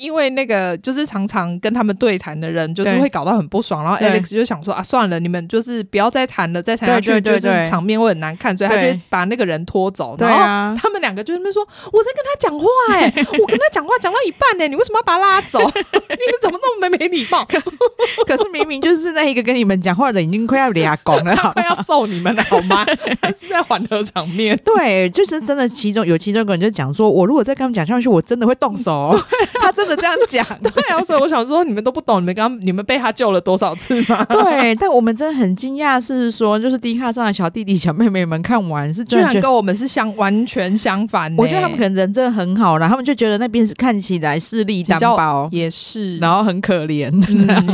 [0.00, 3.84] 因为那个就是常常跟他们对谈的人，就是会搞到很不爽。
[3.84, 10.16] 然后 Alex 就想说啊，算了，你们就是不要再谈了，再谈下去就是场面会很难看，所以他就把那个人拖走。
[10.18, 15.58] 然后他们两个就在那边说：“我在跟他讲话、欸，哎， 我跟他讲话讲到一半呢、欸，你为什么要把他拉走？
[15.62, 17.46] 你们怎么那么没没礼貌？
[18.26, 22.84] 可是明明就是那一个跟你们讲话的人已经快要俩拱了，快要揍你们了，好吗？
[23.22, 24.58] 还是在缓和场面？
[24.64, 25.68] 对，就是真的。
[25.68, 29.14] 其中有其中一个人就讲说：我如果再跟他们讲下去，我真的会动手。
[29.60, 30.44] 他真的这样讲。
[30.62, 34.24] 对啊，所以我想说，你们都不懂，你们刚你们被他救了多少次吗？
[34.28, 41.34] 对，但我们真的很惊讶，是说就是 D 卡上的小弟弟小妹妹们看完是觉居然跟我们是相完全相反。
[41.36, 47.10] 我觉得他们可能人真的很好，然后他们就觉得那边是看起来势力单薄，也是，然后很可怜。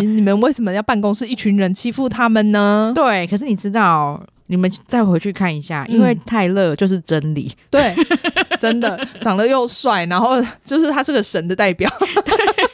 [0.03, 2.93] 你们为什么要办公室一群人欺负他们呢？
[2.95, 7.95] 对，可是你知道，你们再回去看一下，因为泰勒就是真理，对，
[8.61, 11.91] 真的长得又帅，然后就是他是个神的代表。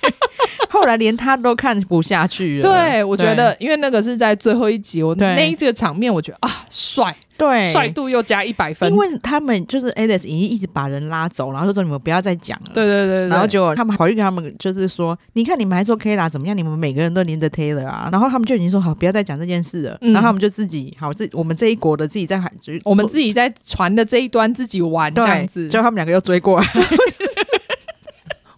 [0.80, 2.62] 后来连他都看不下去了。
[2.62, 8.90] 对，我觉得，因为那个是在最后一集，我那一这个场面，我觉得啊，帅，对，帅度又加一百分。
[8.90, 12.70] 因为他们就是 Alice 已经一直把人拉走，然后就说你们不要再讲了。
[12.72, 16.56] 对对对，然后结果他们跑去跟他们就是说，你看你们还说 Kayla 怎么样？
[16.56, 18.08] 你们每个人都黏着 Taylor 啊。
[18.10, 19.98] 然后他们就已经说好，不要再讲这件事了。
[20.00, 22.50] 然后他们就自己好，这我们这一国的自己在喊，
[22.84, 25.68] 我们自己在船的这一端自己玩这样子。
[25.68, 26.66] 就他们两个又追过来。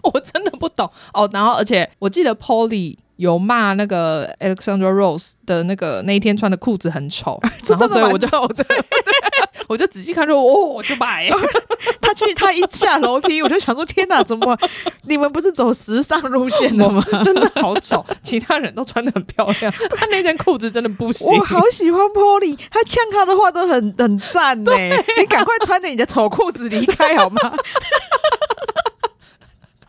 [0.13, 8.27] 我真的不懂哦，然后而且我记得 Polly 有骂那个 Alexandra Rose 的那个那一天穿的裤子很丑， 然后所以我就
[9.69, 11.29] 我就仔细看说哦，我就买。
[12.01, 14.59] 他去他一下楼梯，我就想说天哪，怎么
[15.05, 17.03] 你们不是走时尚路线的吗？
[17.25, 21.27] 真的好丑，其他人都穿的很漂亮，他那件裤子真的不行。
[21.29, 24.73] 我好喜欢 Polly，他呛他的话都很很赞呢。
[25.19, 27.41] 你赶快穿着你的丑裤子离开好吗？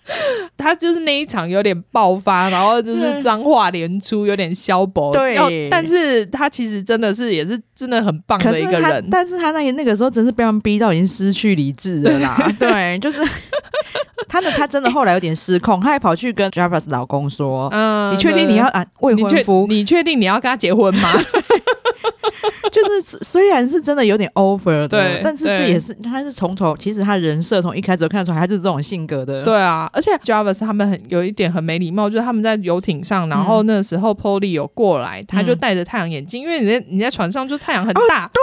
[0.57, 5.13] 他就是那一场有点爆发，然后就是脏话连出，有点消薄。
[5.13, 9.07] 对，但是他其实真的是也是真的很棒的一个人。
[9.09, 12.37] 但是他那那个时候真是被他们逼到已经失去理智了啦。
[12.59, 13.19] 对，就是
[14.27, 19.65] 他的他真的后来有点失控，他还跑去跟 Jarvis 老公说：“嗯，你确定你要啊未婚夫？
[19.69, 21.13] 你确定你要跟他结婚吗？”
[22.73, 29.43] 就是虽然是真的有点 over 的，但是这也是他是从头，其实他人设从一开始就看得出来，他就是这种性格的。
[29.43, 38.41] 对啊，而且 Jarvis 他们很有一点很没礼貌，就是他们在游艇上，然后那时候 Polly 有过来，嗯、他就戴着太阳眼镜，因为你在你在船上就太阳很大，哦、对，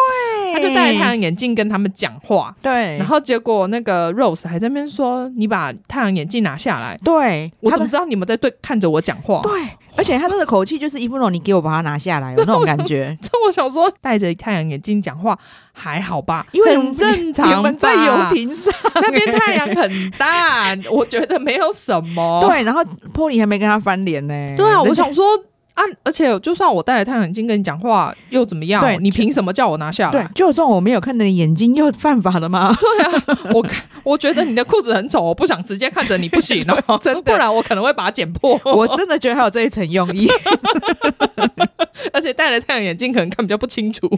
[0.53, 9.41] 他就戴着太阳眼镜跟他们讲话，对，然后结果那个 Rose 还在那边说：“你把太阳眼镜拿下来。”对，我怎么知道你们在对看着我讲话？
[9.43, 9.53] 对。
[9.97, 13.15] 而且他那个口气就是一副那种你给我把它拿下来有那种感觉。
[13.21, 15.37] 这我想说，戴着太阳眼镜讲话
[15.73, 16.47] 还好吧？
[16.53, 17.57] 因为很正常。
[17.57, 22.41] 我们在游艇上，那边太阳很大，我觉得没有什么。
[22.47, 22.81] 对，然后
[23.13, 24.35] Polly 还没跟他翻脸呢。
[24.57, 25.25] 对啊，我想说。
[25.81, 25.97] 啊！
[26.05, 28.83] 而且就算我戴了太阳眼镜跟你讲话又怎么样？
[28.83, 30.23] 对，你凭什么叫我拿下来？
[30.23, 32.77] 对，就算我没有看着你眼睛又犯法了吗？
[32.79, 33.67] 对啊，我
[34.03, 38.61] 我觉得你的裤子很丑，我不想直接看着你不行哦， 真的，不然我可能会把它剪破。
[38.65, 40.29] 我真的觉得还有这一层用意，
[42.13, 44.09] 而且戴了太阳眼镜可能看比较不清楚，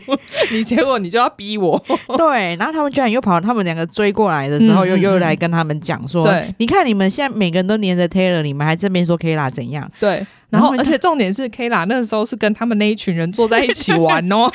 [0.50, 1.82] 你结果你就要逼我。
[2.16, 10.26] 对，然后他们居然又跑，他们两个追过来的时候，又又来跟他们讲说：“对，你看你们现在每个人都黏着 Taylor，你们还这边说 Kayla 怎样？”对。
[10.52, 14.50] 然后，而且重点是，Kayla 那时候是跟他们那一群人坐在一起玩哦，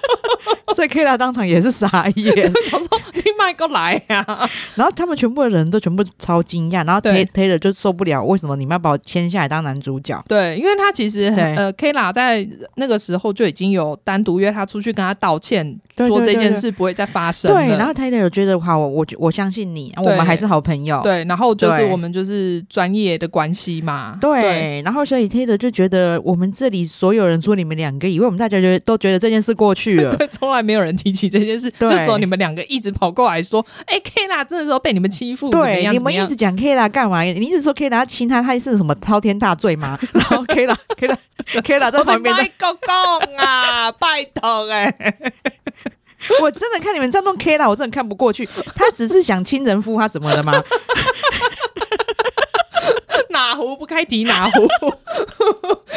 [0.74, 4.50] 所以 Kayla 当场也是傻眼， 想说你买过来呀、啊。
[4.74, 10.22] 然后他们全部的人都全部超惊讶，然后 Taylor 就受不了，为什么你们要把我签下来当男主角？
[10.28, 12.46] 对，因为他其实很呃，Kayla 在
[12.76, 15.78] 那个时候就已经有单独约他出去跟他道歉。
[16.08, 17.52] 说这件事不会再发生。
[17.52, 20.98] 对，然后 Taylor 觉得好，我我我相信你，我们还是好朋友。
[21.02, 24.16] 对，然后就是我们就是专业的关系嘛。
[24.18, 30.10] 对，然后所以 Taylor 就觉得我们这里所有人除了你们两个以外，我们大家觉得都觉得这件事过去了。
[30.16, 37.22] 对，从来没有人提起这件事，就只有你们两个一直跑过来说：“哎，Kayla 真的时候被你们欺负，对，你们一直讲 Kayla 干嘛？
[37.22, 41.16] 你一直说 Kayla 亲他，他是什么滔天大罪吗？” 然后 Kayla Kayla
[41.62, 44.94] Kayla 在旁边在公公啊，拜托哎。
[46.42, 48.46] 我真的看你们这样弄 Kayla，我真的看不过去。
[48.74, 50.62] 他只是想亲人夫，他怎么了吗？
[53.30, 54.68] 哪壶不开提哪壶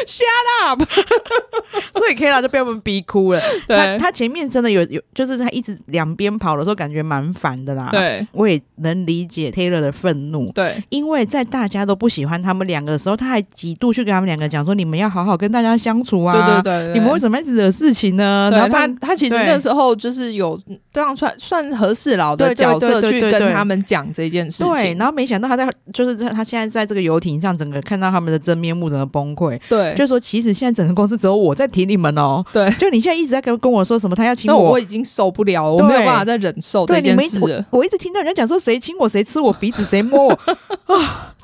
[0.05, 0.83] ，Shut up！
[1.93, 3.41] 所以 Kayla 就被我们逼哭了。
[3.67, 7.89] 对，他他前面真的有有，就是他一直两边跑的时候，感觉蛮烦的啦。
[7.91, 10.45] 对，我也能理解 Taylor 的愤怒。
[10.51, 18.49] 对，因为在大家都不喜欢他们两个的时候，他还几度去跟他们两个讲说：“你们要好好跟大家相处啊！”对对对，对，你们为什么一直惹事情呢？
[18.51, 20.59] 然后他他其实那时候就是有
[20.91, 24.73] 这样算算和事佬的角色去跟他们讲这件事情。
[24.73, 29.57] 对，然后没想到他在就是他现在在这个游艇上，整个看到他们的真面目，整个崩溃。
[29.69, 32.43] 对，就说其实现在整个公司只有我在提你们哦。
[32.51, 37.65] 对，就你现在一直在跟跟我说什么，他要请我，我已经受不了，我没有办法再忍受这件事了。
[37.69, 40.39] 我我一直听到人家讲说谁亲我，谁吃我鼻子，谁摸我
[40.93, 41.33] 啊！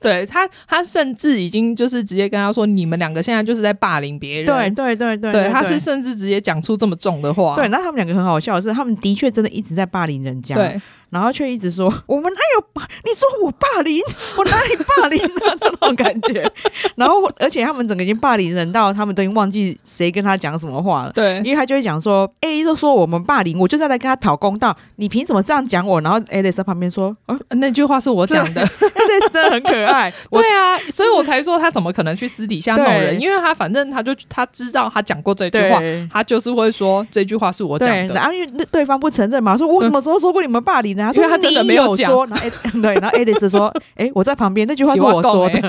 [0.00, 4.46] 对他，他甚至已经就是直接跟他说，你们两个现在就是在霸凌别人。
[4.46, 7.54] 对对对对，对，他是甚至直接讲出这么重的话。
[7.54, 10.54] 对，那他们两个很好笑的是，他们的确真的一直在霸凌人家。
[10.54, 10.80] 对。
[11.10, 12.82] 然后却一直说 我们哪有？
[13.04, 14.00] 你说我霸凌，
[14.36, 15.54] 我哪里霸凌啊？
[15.60, 16.50] 那种感觉。
[16.96, 21.12] 然后而且他们整个已经霸凌人到他们都已经忘记谁跟他讲什么话了。
[21.12, 24.76] 对，因为他就会讲说 A 都说我们霸凌，我就在来跟他讨公道。
[24.96, 26.00] 你凭什么这样讲我？
[26.00, 28.62] 然后 Alex 在旁边说，啊，那句话是我讲的。
[28.66, 30.12] Alex 真的很可爱。
[30.30, 33.20] 对啊，所以我才说他怎么可能去私底下弄人？
[33.20, 35.80] 因为他反正他就他知道他讲过这句话，
[36.12, 38.14] 他就是会说这句话是我讲的。
[38.14, 41.12] 然后因为对方不承认嘛，说我什么时候说过你们霸凌呢？
[41.14, 42.26] 因为他真的没有说。
[42.26, 42.46] 然后
[42.82, 45.60] 对，然后 Alex 说， 哎、欸，我在旁边，那句话是我说的。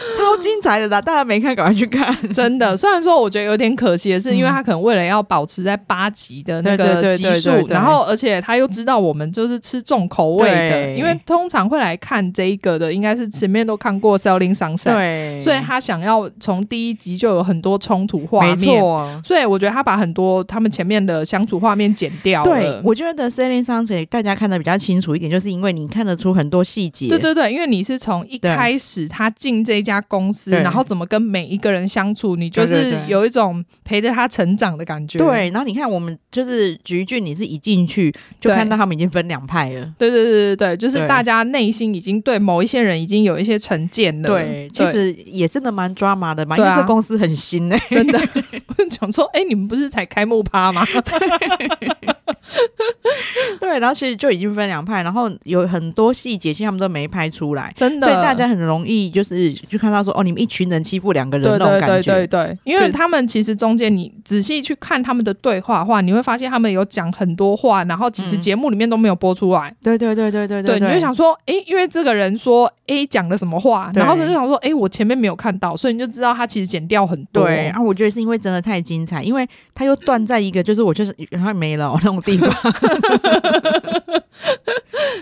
[0.16, 1.00] 超精彩的啦！
[1.00, 2.16] 大家没看，赶快去看。
[2.32, 19.20] 真的，虽然说我觉得有点可惜的是，因为他可能为了要保持在八集的那个集数，然后而且他又知道我们就是吃重口味的，因为通常会来看这一个的，应该是前面都看过《Selling Sunset》，对，所以他想要从第一集就有很多冲突画面，没错。
[19.24, 22.50] 所以我觉得他把很多他们前面的相处画面剪掉了。
[22.50, 27.08] 对，我觉得《Selling Sunset》大家看的比较清楚一点，就是因为你看得出很多细节。
[27.08, 35.16] 对对对，因为你是从一开始他进这一家公司，然后怎么跟每一个人相处，你就是有一种陪着他成长的感觉。
[35.18, 39.90] 对，然后你看我们就是橘俊，你是一进去就看到他们已经分两派了。
[39.96, 44.28] 对对对对对，就是大家内心已经对某一些人已经有一些成见了。
[44.28, 48.20] 对，其实也真的蛮抓马的嘛，因为这公司很新哎、欸， 真的。
[48.90, 50.84] 讲说，哎、欸，你们不是才开幕趴吗？
[53.60, 82.50] 对，然后其实就已经分两派，然后有很多细节，其实他们都没拍出来，真的，所以大家很容易就是就看到说，哦，你们一群人欺负两个人那种感觉，对对对对，因为他们其实中间你仔细去看他们的对话的话，你会发现他们有讲很多话，然后其实节目里面都没有播出来，对对对对对对，对，你就想说，哎，因为这个人说 A 讲了什么话，然后他就想说，哎，我前面没有看到，所以你就知道他其实剪掉很多，对，啊，我觉得是因为真的太精彩，因为他又断在一个就是我就是然后没了那种地方。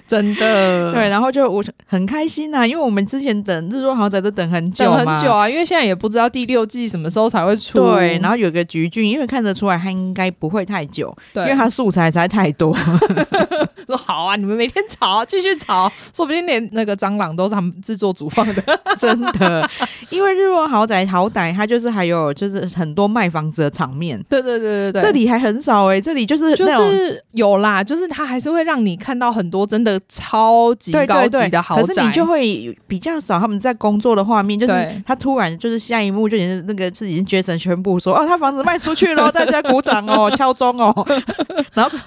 [0.07, 7.79] 真的对，然后就我很开心呐、啊，因为我们之前等《日落豪宅》都等很久等很久啊，因为现在也不知道第六季什么时候才会出。
[7.79, 12.75] 对，然后有个橘俊，因为看得出来他应该不会太久，对，因为他素材实在太多。
[13.89, 18.62] 说好啊，你们每天吵，继续吵，说不定连那个蟑螂都是他们制作组放的，
[18.97, 19.68] 真的。
[20.11, 29.99] 因为《日落豪宅》好歹它就是还有就是很多卖房子的场面，对对对对对，这里还很少哎、欸，这里就是就是有啦，就是它还是会让你看到很多真的。
[30.09, 40.93] 超级高级的豪宅，可是你就会比较少他们在工作的画面，就是他突然就是下一幕就已经那个是已经 Jason 宣布说哦，他房子卖出去了， 大家鼓掌哦，敲钟哦，
[41.72, 41.99] 然后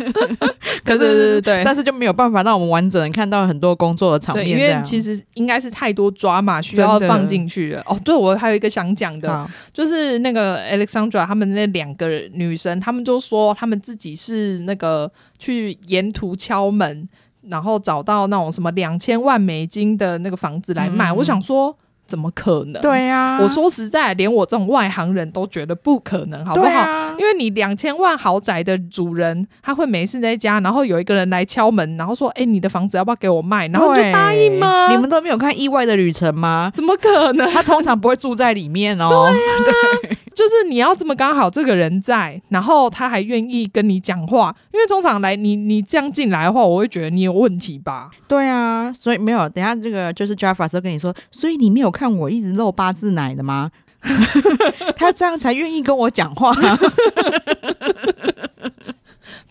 [0.83, 7.81] 可是对对对，但是就没有办法让我们完整的看到很多工作的场面，因为其实应该是太多抓马需要放进去了。
[7.85, 15.09] 哦，对，我还有一个想讲的，就是那个 Alexandra 他们那两个女生，他们就说他们自己是那个
[15.39, 17.07] 去沿途敲门。
[17.49, 21.75] 然后找到那种什么两千万美金的那个房子来卖，嗯、我想说
[22.11, 22.81] 怎么可能？
[22.81, 26.67] 对呀、啊，我说实在，连我这种外行人都觉得不可能，好不好？
[26.67, 34.89] 啊、因为你两千万豪宅的主人，他会没事在家，然后有一个人来敲门，然后说：“哎，你的房子要不要给我卖？”然后就答应吗？
[34.89, 36.69] 你们都没有看《意外的旅程》吗？
[36.75, 37.49] 怎么可能？
[37.53, 39.29] 他通常不会住在里面哦。
[39.31, 40.17] 对呀、啊。
[40.33, 48.09] 就是你要这么刚好这个人在，然后他还愿意跟你讲话，因为通常来你你这样进来的话，我会觉得你有问题吧？
[48.27, 49.49] 对啊，所以没有。
[49.49, 53.71] 等下这个就是 Jaffa 时候跟你说，所以你没有看我一直露八字奶的吗？
[54.95, 56.51] 他这样才愿意跟我讲话。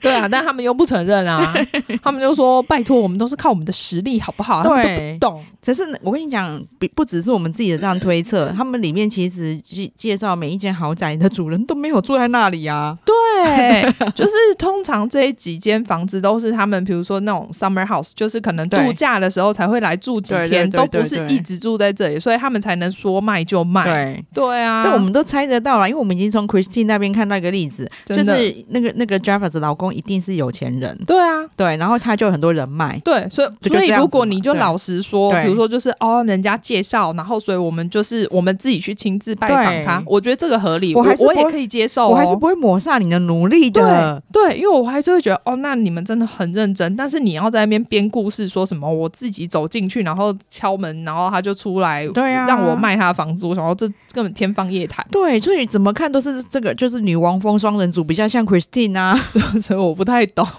[0.03, 1.55] 对啊，但他们又不承认啊，
[2.03, 4.63] 他们就说拜托，我们都是靠我们的实力，好不好？
[4.63, 5.45] 他们都不懂。
[5.63, 12.97] 可是我跟你讲，不不只是我们自己的这样推测，他们里面其实介介绍每一间豪宅的主人都没有住在那里啊。
[13.05, 13.83] 对，
[14.17, 23.85] 就是通常这几间房子都是他们，比如说那种 summer house，就是可能度假的时候才会来住几天，都不是一直住在这里，所以他们才能说卖就卖。
[23.85, 30.97] 对，对啊，这我们都猜得到了，因为我们已经从 Christine 那边看到一个例子，就是那个那个的老公一定是有钱人。
[31.07, 33.01] 对啊，对，然后他就有很多人脉。
[33.05, 35.31] 对，所以所以如果你就老实说。
[35.41, 44.23] 比如说，就是哦，人家介绍，然后所以我们就是我们自己去亲自拜访他，我觉得这个合理，我还是我也可以接受，我还是不会抹杀你的努力的。
[44.31, 55.05] 对，对，因为我还是会觉得哦，那你们真的很认真，但是你要在那边编故事，说什么我自己走进去，然后敲门，然后他就出来，对啊，让我卖他的房子，我想说这根本天方夜谭。
[55.11, 59.19] 对，所以怎么看都是这个，就是女王风双人组比较像 Christine 啊，
[59.87, 60.47] 我不太懂。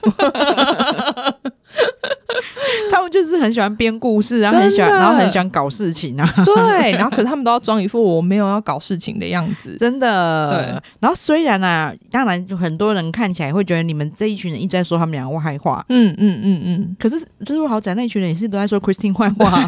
[2.92, 6.34] 他们就是很喜欢编故事，然后很喜欢，然后很喜欢搞事情啊。
[6.44, 10.50] 对，然后可是他们都要装一副我没有要搞事情的样子，真的。
[10.50, 10.60] 对。
[11.00, 16.96] 然后虽然啊，当然就很多人看起来会觉得你们这一群人一直在说他们两个坏话，嗯嗯嗯嗯。
[17.00, 19.52] 可是就是我好讲那一群人也是都在说 Christine 坏话。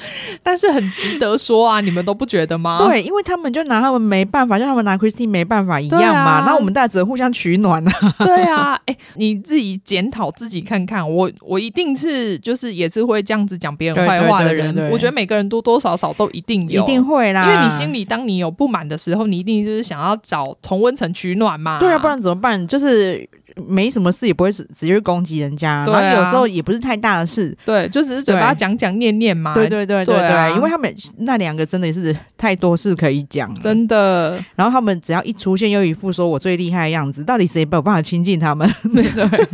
[0.42, 2.86] 但是很值得说啊，你们都不觉得吗？
[2.86, 6.42] 对，因为他们就拿他们没办法，像他们拿 Christine 没办法一样嘛。
[6.46, 8.14] 那、啊、我们大家只能互相取暖啊。
[8.24, 14.90] 对啊，哎、欸，你自己检讨自己看看，我我一定是就是也是会这样子讲别人坏话的人。
[14.90, 17.44] 我觉得每个人多多少少都一定有，一定会啦。
[17.46, 21.78] 因为你心里当你有不满的时候，你一定就是想要找同温层取暖嘛。
[21.78, 22.66] 对啊，不然怎么办？
[22.66, 23.28] 就是。
[23.66, 34.42] 没什么事也不会直接攻击人家，对啊，然后有时候也不是太大的事，对，就只是嘴巴讲讲念念嘛，对对对对对，因为他们那两个真的是太多事可以讲，真的。
[34.54, 38.68] 然后他们只要一出现，又一副说我最厉害的样子，到底谁没有办法亲近他们？
[38.94, 39.48] 对对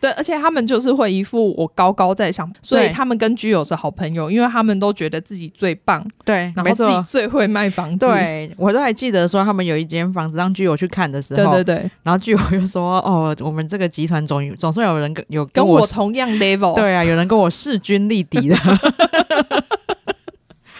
[0.00, 7.98] 对，而且他们就是会一副我高高在上，所以他们跟居友是好朋友，因为他们都觉得自己最棒，对，然后自己最会卖房子。
[7.98, 14.22] 对，我都还记得说他们有一间房子让居友去看的时候，对对对，然后居友又说哦，我们这个集团。
[14.22, 18.56] 总总算有人跟有跟我同样 level，对啊，有人跟我势均力敌的。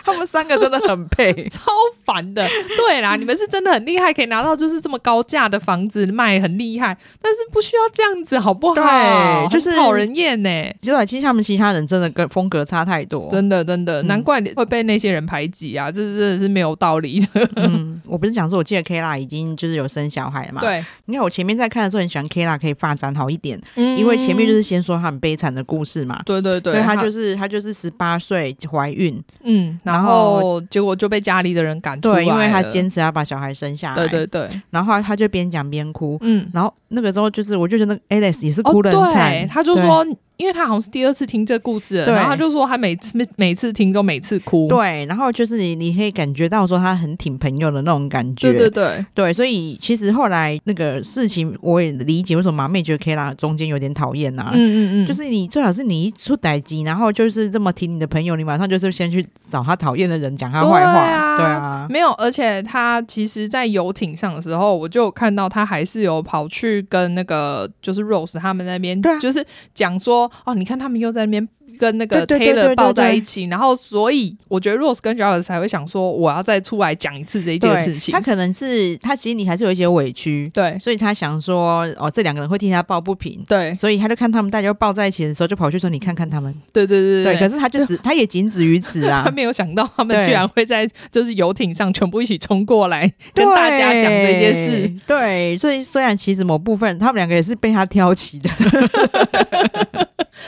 [0.04, 1.70] 他们三个真的很配， 超
[2.04, 2.46] 烦的。
[2.76, 6.96] 对啦，你们是真的很厉害，可以拿到就是这么高价的房子卖，很厉害。
[7.20, 8.74] 但是不需要这样子，好不好？
[8.74, 10.50] 对，就是讨人厌呢。
[10.80, 15.90] 就其实他们其他人真的跟风格差太多，真的真的，难怪你会被那些人排挤啊！
[15.90, 17.48] 这真的是没有道理的。
[17.56, 20.60] 嗯， 我不是讲说，我记得 Kla 已经就是有生小孩了嘛？
[20.60, 20.84] 对。
[21.06, 26.20] 你看我前面在看的时候，很喜欢 Kla 可以发展好一点，嗯，因为前面就是先说他很悲惨的故事嘛。
[26.24, 34.06] 对对对，他就是他就是十八岁怀孕，嗯，然后结果就被家里的人赶出来，对，因为他坚持要把小孩生下来。
[34.06, 40.06] 对对对，然后他就边讲边哭，嗯，然后那个时候就是我就觉得那个 Alex 也是哭的很惨，他就说。
[40.42, 44.66] 因为他好像是第二次听这故事，然后他就说他每次每次听都每次哭。
[44.66, 48.52] 对，然后就是你你可以感觉到说他很挺朋友的那种感觉。
[48.52, 54.50] 对对对对，所以其实后来那个事情我也理解为什么马妹觉得 Kla 中间有点讨厌呐。
[54.52, 60.92] 嗯嗯嗯，就是你最好是你一出代志，然后就是这么挺你的朋友，你马上就是先去找他讨厌的人讲他坏话。
[60.92, 71.12] 对啊，对啊，没有，而且他其实，在游艇上的时候，我就看到他还是有跑去跟那个就是 Rose 他们那边，对，就是讲说哦，你看他们又。
[71.12, 71.46] 在那边
[71.78, 78.12] 跟那个 Taylor 抱在一起，然后所以我觉得 Rose 跟 Giles 才会想说，我要再出来讲一次这一件事情。
[78.14, 87.40] 他可能是他心里还是有一些委屈，对，所以他想说，哦，这两个人会替他抱不平，对，所以他就看他们大家抱在一起的时候，就跑去说，你看看他们， 对对对对，对。
[87.40, 94.90] 可是他就只 他也仅止于此啊， 他没有想到他们居然会在就是游艇上全部一起冲过来跟大家讲这件事。
[95.06, 98.48] 对，所以虽然其实某部分他们两个也是被他挑起的。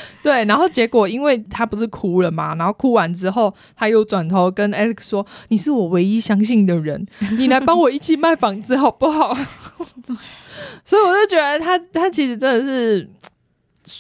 [0.22, 7.06] 对，然后结果因为他不是哭了嘛，然后哭完之后，他又转头跟 Alex 说：“你是我唯一相信的人，
[7.38, 9.36] 你来帮我一起卖房子好不好？”
[10.84, 13.08] 所以我就觉得他他其实真的是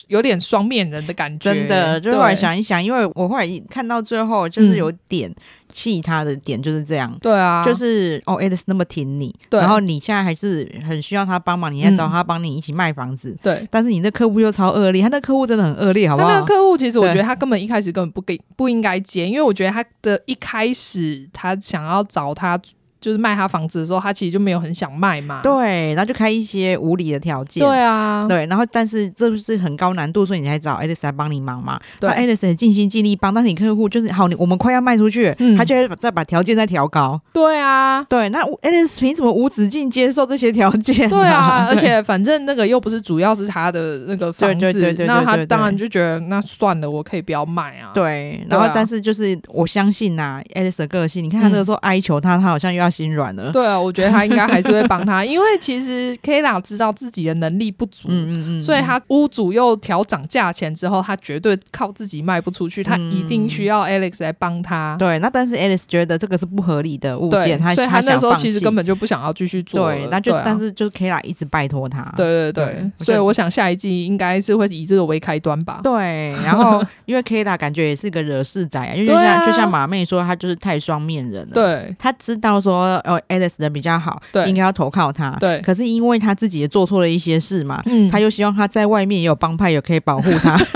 [0.08, 2.00] 有点双面人的感觉，真的。
[2.00, 5.30] 就后来想一想，因为我后来看到最后就是有点。
[5.30, 5.34] 嗯
[5.70, 16.28] 气他的点就是这样，对啊，就是哦，Alex 那么挺你，然后你现在还是很需要他帮忙，你还找他帮你一起卖房子，对，但是你的客户又超恶劣，他那客户真的很恶劣，好不好？
[16.28, 22.60] 他那个客户其实我觉得他根本一开始根本不给不应该接，因为我觉得他的一开始他想要找他。
[23.04, 25.42] 就是卖他房子的时候，他其实就没有很想卖嘛。
[25.42, 27.62] 对，然后就开一些无理的条件。
[27.62, 31.78] 对啊，对，然后但是这不是很高难度，所以你才找 Alex 来帮你忙嘛。
[32.00, 37.20] 对很尽心尽力帮，但是你客户就是好，你我们快要卖出去，嗯、他就会再把条件再调高。
[37.34, 41.10] 对啊，对，那 Alex 凭什么无止境接受这些条件？
[41.10, 47.90] 对啊， 对而且反正那个又不是主要是他的那个房子，对对对对对，那他当然就觉得那算了，我可以不要卖啊。
[47.92, 53.52] 对，然后但是就是我相信呐、啊、Alex 的个性，你看他那个时候哀求他，他好像又要心软了。
[53.52, 53.74] 对啊。
[53.84, 64.96] 我觉得他应该还是会帮他， 因为其实 Kla 知道自己的能力不足，嗯嗯嗯，所以他屋主又调涨价钱之后，他绝对靠自己卖不出去，他一定需要 Alex 来帮他。
[64.98, 69.90] 对，那但是 Alex 觉得这个是不合理的物件，他所以他那时候其实根本就不想要继续做。
[69.90, 72.12] 对，那就但是就 Kla 一直拜托他。
[72.16, 75.80] 对对对，所以我想下一季应该是会以这个为开端吧。
[75.82, 81.52] 对， 然后因为 Kla 感觉也是个惹事仔，因为就像就像马妹说，他就是太双面人了。
[81.52, 85.36] 对，他知道说哦 Alex 的比较好，对，应该要投靠他。
[85.40, 90.56] 对，可是因为他自己也做错了一些事嘛，嗯，他又希望他在外面也有帮派，也可以保护他。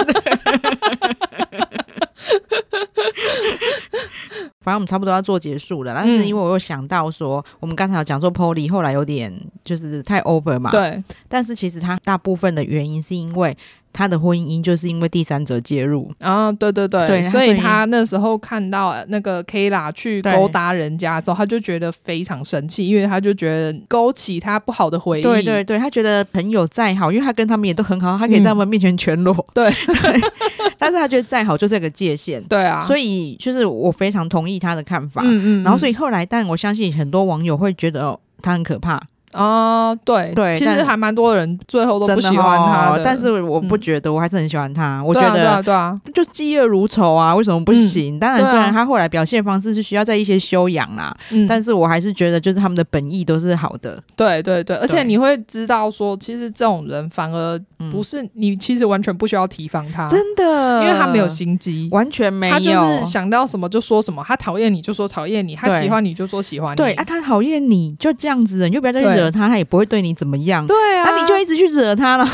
[4.61, 9.33] 反正我们差不多要做结束了，但是因为我又想到说，我们刚才有讲说 Polly 后来有点
[9.65, 11.03] 就是太 over 嘛，对。
[11.27, 13.57] 但是其实他大部分的原因是因为
[13.93, 25.22] 他的婚姻就是因为第三者介入啊，对对对，对，所以他那时候看到那个 Kayla 去勾搭人家之后，他就觉得非常生气，因为他就觉得勾起他不好的回忆。
[25.22, 29.34] 对对对，他觉得朋友再好，因为他跟他们也都很好，他可以在他们面前全裸。
[29.34, 30.20] 嗯、对对，
[30.78, 32.43] 但是他觉得再好就是这个界限。
[32.45, 35.22] 对啊，所以就是我非常同意他的看法。
[35.24, 39.03] 嗯嗯，嗯，然后所以后来，但我相信很多网友会觉得、哦、他很可怕。
[39.33, 45.01] 啊、呃，对对，其实还蛮多人最后都不喜欢他的，的哦、但是我不觉得，我还是很喜欢他。
[45.01, 48.16] 嗯、我觉得，对啊，对啊，就嫉恶如仇啊，为什么不行？
[48.16, 54.03] 嗯、当然，虽然他后来表现方式是需要在一些修养啦，嗯，但是我还是觉得，就是他们的本意都是好的。
[54.16, 57.61] 对对对，而且你会知道说，其实这种人反而
[57.93, 69.99] 不是你，其实完全不需要提防他，真的，因为他没有心机，完全没有，他就是想到什么就说什么，他讨厌你就说讨厌你，他喜欢你就说喜欢你，对啊，他讨厌你就这样子，你就不要再去惹他，他也不会对。
[69.99, 70.64] 你怎么样？
[70.64, 72.24] 对啊，那你就一直去惹他了。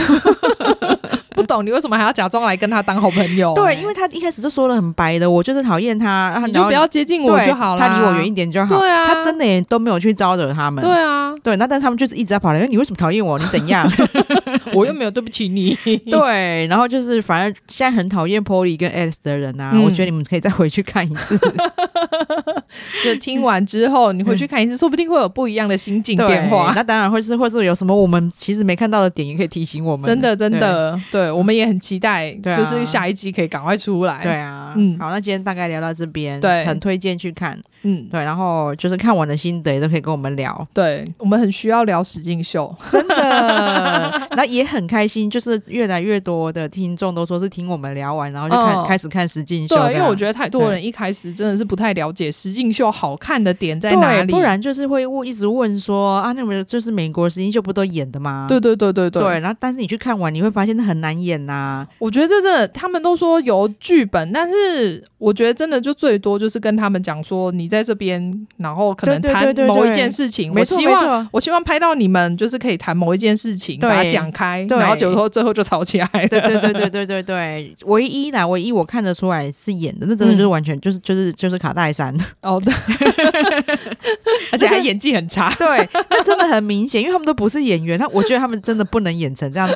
[1.35, 3.55] 不懂你为什么还要假装来跟他当好朋友？
[3.55, 8.79] 对，因为他一开始就说的很白的，我就是讨厌他，然后你就不要接近我就好了，他离我远一点就好。
[8.79, 10.85] 对啊，他真的也都没有去招惹他们。
[10.85, 13.39] 对啊，对，那但他们就是一直在跑来，你为什么讨厌我？
[13.39, 13.91] 你怎样？
[14.73, 15.77] 我又没有对不起你。
[16.11, 21.39] 对，然后就是反正现在很讨厌 Polly 跟 Alex 的人啊，嗯、我觉得你们可以再回去看一次。
[23.05, 26.73] 就听完之后，你回去看一次，嗯、说不定会有不一样的心境变化。
[26.75, 30.07] 那当然会是，或是有什么我们其实没看到的点，也可以提醒我们。
[30.07, 34.23] 真的，真的，对，对我们也很期待，就是下一集可以赶快出来。
[34.23, 37.61] 对啊，嗯，好，那今天大概聊到这边，对，很推荐去看。
[37.83, 40.67] 嗯，对，然后就是看完的心得也都可以跟我们聊。
[40.73, 44.29] 对，我们很需要聊史进秀，真的。
[44.37, 49.77] 那也很开心，就是越来越多的听众都说是听我们聊完，然后就看、嗯、开始看实境秀。
[49.77, 58.47] 对，因为我觉得太多人一开始真的是不太了解实境秀好看的点在哪里，不然就是会问，一直问说啊，那么就是美国实境秀不都演的吗？
[58.49, 59.23] 对对对对对。
[59.23, 61.89] 对，然后但是你去看完，你会发现它很难演呐、啊。
[61.99, 68.15] 我觉得这真的，他们都说有剧本，但是我觉得真的就最多就是跟他们讲说，你在这边。
[68.57, 76.29] 然后可能谈某一件事情，我希望我希望拍到你们就是可以谈某一件事情，把它讲开，然后最后最后就吵起来了。
[76.29, 82.15] 对对对对对对对，唯一呢，唯一我看得出来是演的，那真的就是完全就是就是就是卡戴珊。
[82.43, 82.75] 哦，对，
[84.51, 89.69] 而且他演技很差， 对，那真的很明显，因为他们都不是演员，他我觉得他们真的不能演成这样，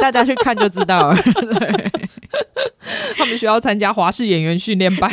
[0.00, 1.16] 大家去看就知道了。
[1.22, 1.90] 对，
[3.16, 5.10] 他们需要参加华视演员训练班，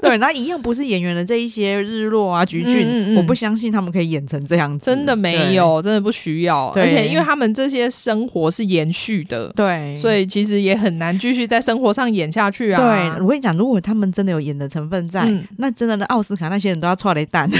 [0.00, 2.28] 对，那一样不是演员的这一些日落。
[2.28, 6.66] 啊，菊俊，嗯嗯，我不相信他们可以演成这样子，真的没有，真的不需要。
[6.76, 12.80] 而且，因为他们这些生活是延续的，对，所以其实也很难继续在生活上演下去啊。
[12.80, 17.46] 对，我跟你讲，如果他们真的有演的成分在，嗯、那真的，的奥斯卡那些人都要剉咧等。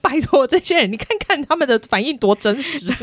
[0.00, 2.94] 拜托这些人，你看看他们的反应多真实。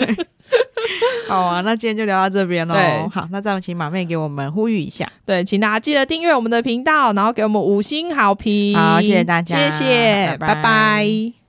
[1.27, 2.73] 好啊，那今天就聊到这边喽。
[3.11, 5.11] 好，那再请马妹给我们呼吁一下。
[5.25, 8.73] 对，请大家记得订阅我们的频道，然后给我们五星好评。
[8.73, 10.55] 好，谢谢大家，谢谢，拜拜。
[10.55, 11.39] 拜拜。